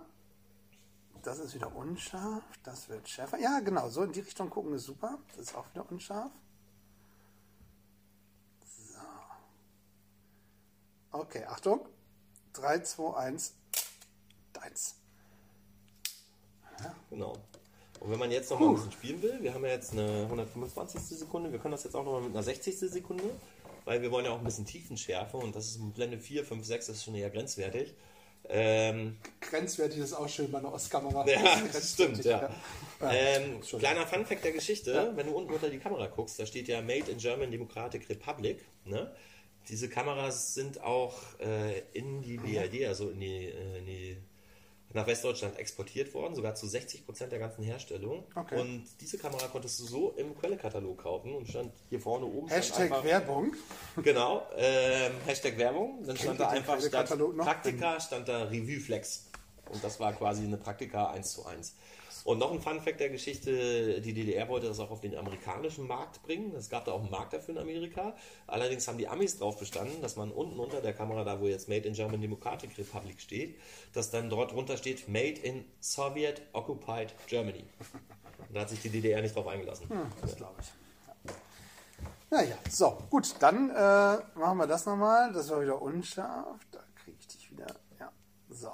[1.23, 3.37] Das ist wieder unscharf, das wird schärfer.
[3.37, 5.19] Ja, genau, so in die Richtung gucken ist super.
[5.27, 6.31] Das ist auch wieder unscharf.
[8.63, 8.97] So.
[11.11, 11.87] Okay, Achtung.
[12.53, 13.53] 3, 2, 1,
[14.59, 15.00] 1.
[17.09, 17.33] Genau.
[17.99, 20.23] Und wenn man jetzt noch mal ein bisschen spielen will, wir haben ja jetzt eine
[20.23, 20.99] 125.
[21.01, 22.77] Sekunde, wir können das jetzt auch noch mal mit einer 60.
[22.79, 23.23] Sekunde,
[23.85, 26.65] weil wir wollen ja auch ein bisschen Tiefenschärfe und das ist mit Blende 4, 5,
[26.65, 27.93] 6, das ist schon eher grenzwertig.
[28.49, 31.27] Ähm, Grenzwertig ist auch schön bei einer Ostkamera.
[31.27, 32.49] ja, stimmt, ja.
[33.01, 33.79] Ähm, Entschuldigung.
[33.79, 37.09] kleiner Funfact der Geschichte, wenn du unten unter die Kamera guckst, da steht ja Made
[37.11, 38.65] in German Democratic Republic.
[38.85, 39.13] Ne?
[39.69, 44.17] Diese Kameras sind auch äh, in die BRD, also in die, äh, in die
[44.93, 48.23] nach Westdeutschland exportiert worden, sogar zu 60 Prozent der ganzen Herstellung.
[48.35, 48.59] Okay.
[48.59, 52.47] Und diese Kamera konntest du so im Quellekatalog kaufen und stand hier vorne oben.
[52.47, 53.55] Hashtag einfach- Werbung.
[54.03, 56.03] Genau, ähm, Hashtag Werbung.
[56.05, 57.13] Dann stand da einfach statt?
[57.37, 59.27] Praktika stand da Revue Flex.
[59.71, 61.75] Und das war quasi eine Praktika 1 zu 1.
[62.23, 65.87] Und noch ein Fun Fact der Geschichte, die DDR wollte das auch auf den amerikanischen
[65.87, 66.53] Markt bringen.
[66.55, 68.15] Es gab da auch einen Markt dafür in Amerika.
[68.47, 71.67] Allerdings haben die Amis drauf bestanden, dass man unten unter der Kamera, da wo jetzt
[71.67, 73.59] Made in German Democratic Republic steht,
[73.93, 77.65] dass dann dort drunter steht Made in Soviet Occupied Germany.
[78.47, 79.87] Und da hat sich die DDR nicht drauf eingelassen.
[80.21, 80.67] Das glaube ich.
[82.29, 85.33] Naja, so, gut, dann äh, machen wir das nochmal.
[85.33, 86.59] Das war wieder unscharf.
[86.71, 87.67] Da kriege ich dich wieder.
[87.99, 88.09] Ja,
[88.49, 88.71] so.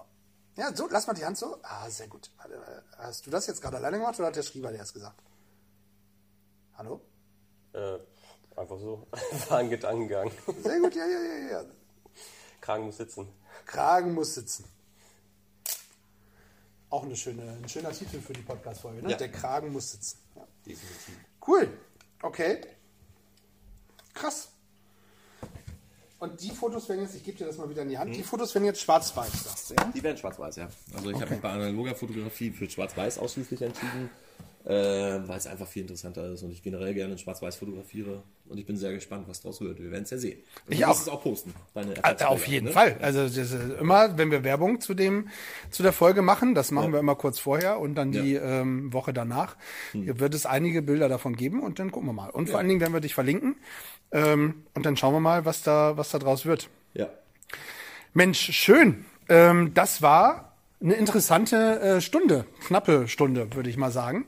[0.57, 1.59] Ja, so, lass mal die Hand so.
[1.61, 2.31] Ah, sehr gut.
[2.43, 5.21] Äh, Hast du das jetzt gerade alleine gemacht oder hat der Schrieber dir das gesagt?
[6.75, 6.99] Hallo?
[7.73, 7.99] Äh,
[8.55, 9.07] einfach so.
[9.49, 10.31] War ein Gedankengang.
[10.63, 11.65] Sehr gut, ja, ja, ja, ja.
[12.59, 13.27] Kragen muss sitzen.
[13.65, 14.65] Kragen muss sitzen.
[16.89, 19.11] Auch eine schöne, ein schöner Titel für die Podcast-Folge, ne?
[19.11, 19.17] Ja.
[19.17, 20.17] Der Kragen muss sitzen.
[20.35, 20.47] Ja.
[20.65, 21.17] Definitiv.
[21.45, 21.77] Cool.
[22.23, 22.61] Okay.
[24.15, 24.49] Krass.
[26.19, 28.23] Und die Fotos werden jetzt, ich gebe dir das mal wieder in die Hand, die
[28.23, 29.91] Fotos werden jetzt schwarz-weiß, sagst du, ja?
[29.95, 30.67] Die werden schwarz-weiß, ja.
[30.95, 34.09] Also ich habe mich bei analoger Fotografie für schwarz-weiß ausschließlich entschieden,
[34.65, 34.71] äh,
[35.27, 38.23] weil es einfach viel interessanter ist und ich generell gerne in schwarz-weiß fotografiere.
[38.49, 39.79] Und ich bin sehr gespannt, was draus wird.
[39.81, 40.39] Wir werden es ja sehen.
[40.65, 40.99] Und Ich du auch.
[40.99, 41.53] es auch posten.
[41.73, 42.71] Deine Also auf jeden ne?
[42.71, 42.97] Fall.
[43.01, 45.27] Also das ist immer, wenn wir Werbung zu dem
[45.69, 49.13] zu der Folge machen, das machen wir immer kurz vorher und dann die ähm, Woche
[49.13, 49.55] danach,
[49.91, 50.19] Hm.
[50.19, 52.29] wird es einige Bilder davon geben und dann gucken wir mal.
[52.29, 53.55] Und vor allen Dingen werden wir dich verlinken
[54.11, 56.69] ähm, und dann schauen wir mal, was da was da draus wird.
[56.93, 57.07] Ja.
[58.13, 59.05] Mensch, schön.
[59.29, 60.47] Ähm, das war
[60.79, 64.27] eine interessante äh, Stunde, knappe Stunde, würde ich mal sagen.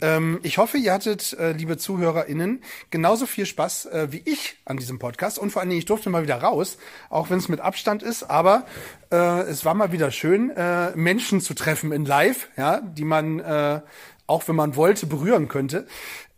[0.00, 4.78] Ähm, ich hoffe, ihr hattet, äh, liebe ZuhörerInnen, genauso viel Spaß äh, wie ich an
[4.78, 5.38] diesem Podcast.
[5.38, 6.78] Und vor allen Dingen, ich durfte mal wieder raus,
[7.10, 8.22] auch wenn es mit Abstand ist.
[8.24, 8.64] Aber
[9.12, 13.40] äh, es war mal wieder schön, äh, Menschen zu treffen in Live, ja, die man,
[13.40, 13.82] äh,
[14.26, 15.86] auch wenn man wollte, berühren könnte.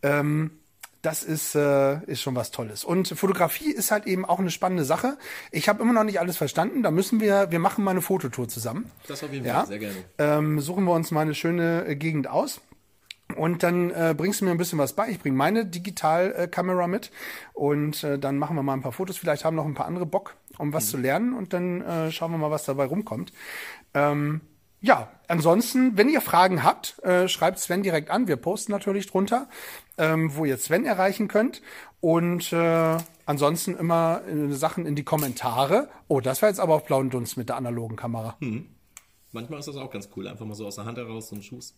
[0.01, 0.51] Ähm,
[1.03, 2.83] das ist, äh, ist schon was Tolles.
[2.83, 5.17] Und Fotografie ist halt eben auch eine spannende Sache.
[5.51, 6.81] Ich habe immer noch nicht alles verstanden.
[6.81, 8.89] Da müssen wir, wir machen mal eine Fototour zusammen.
[9.07, 9.59] Das auf jeden Ja.
[9.59, 9.95] Fall, sehr gerne.
[10.17, 12.61] Ähm, suchen wir uns mal eine schöne äh, Gegend aus.
[13.35, 15.09] Und dann äh, bringst du mir ein bisschen was bei.
[15.09, 17.11] Ich bringe meine Digitalkamera mit
[17.53, 19.17] und äh, dann machen wir mal ein paar Fotos.
[19.17, 22.31] Vielleicht haben noch ein paar andere Bock, um was zu lernen und dann äh, schauen
[22.31, 23.33] wir mal, was dabei rumkommt.
[23.93, 24.41] Ähm,
[24.81, 28.27] ja, ansonsten, wenn ihr Fragen habt, äh, schreibt Sven direkt an.
[28.27, 29.47] Wir posten natürlich drunter,
[29.97, 31.61] ähm, wo ihr Sven erreichen könnt.
[32.01, 35.89] Und äh, ansonsten immer äh, Sachen in die Kommentare.
[36.07, 38.37] Oh, das war jetzt aber auf blauen Dunst mit der analogen Kamera.
[39.31, 41.43] Manchmal ist das auch ganz cool, einfach mal so aus der Hand heraus so ein
[41.43, 41.75] Schuss.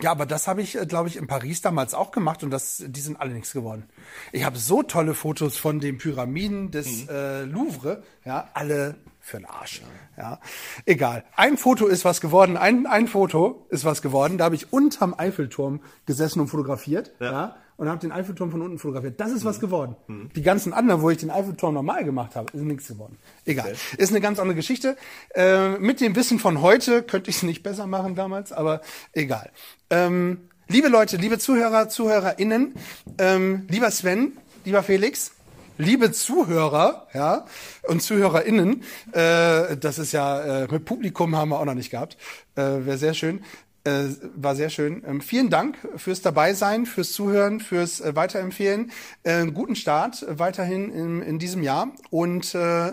[0.00, 2.82] Ja, aber das habe ich, äh, glaube ich, in Paris damals auch gemacht und das,
[2.86, 3.88] die sind alle nichts geworden.
[4.32, 8.96] Ich habe so tolle Fotos von den Pyramiden des äh, Louvre, ja, alle
[9.26, 9.82] für den Arsch.
[10.16, 10.38] Ja,
[10.84, 11.24] egal.
[11.34, 14.38] Ein Foto ist was geworden, ein, ein Foto ist was geworden.
[14.38, 18.78] Da habe ich unterm Eiffelturm gesessen und fotografiert, ja, und habe den Eiffelturm von unten
[18.78, 19.20] fotografiert.
[19.20, 19.96] Das ist was geworden.
[20.36, 23.18] Die ganzen anderen, wo ich den Eiffelturm normal gemacht habe, ist nichts geworden.
[23.44, 23.74] Egal.
[23.98, 24.96] Ist eine ganz andere Geschichte.
[25.34, 28.80] Äh, mit dem Wissen von heute könnte ich es nicht besser machen damals, aber
[29.12, 29.50] egal.
[29.90, 32.74] Ähm, liebe Leute, liebe Zuhörer, ZuhörerInnen,
[33.18, 35.32] ähm, lieber Sven, lieber Felix,
[35.78, 37.46] liebe Zuhörer, ja,
[37.84, 42.16] und ZuhörerInnen, äh, das ist ja, äh, mit Publikum haben wir auch noch nicht gehabt,
[42.54, 43.44] äh, wäre sehr schön,
[43.84, 44.04] äh,
[44.34, 45.02] war sehr schön.
[45.06, 48.90] Ähm, vielen Dank fürs Dabeisein, fürs Zuhören, fürs äh, Weiterempfehlen.
[49.22, 52.92] Äh, guten Start weiterhin in, in diesem Jahr und äh,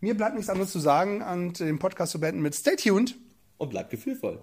[0.00, 3.16] mir bleibt nichts anderes zu sagen und den Podcast zu beenden mit Stay tuned.
[3.58, 4.42] Und bleibt gefühlvoll.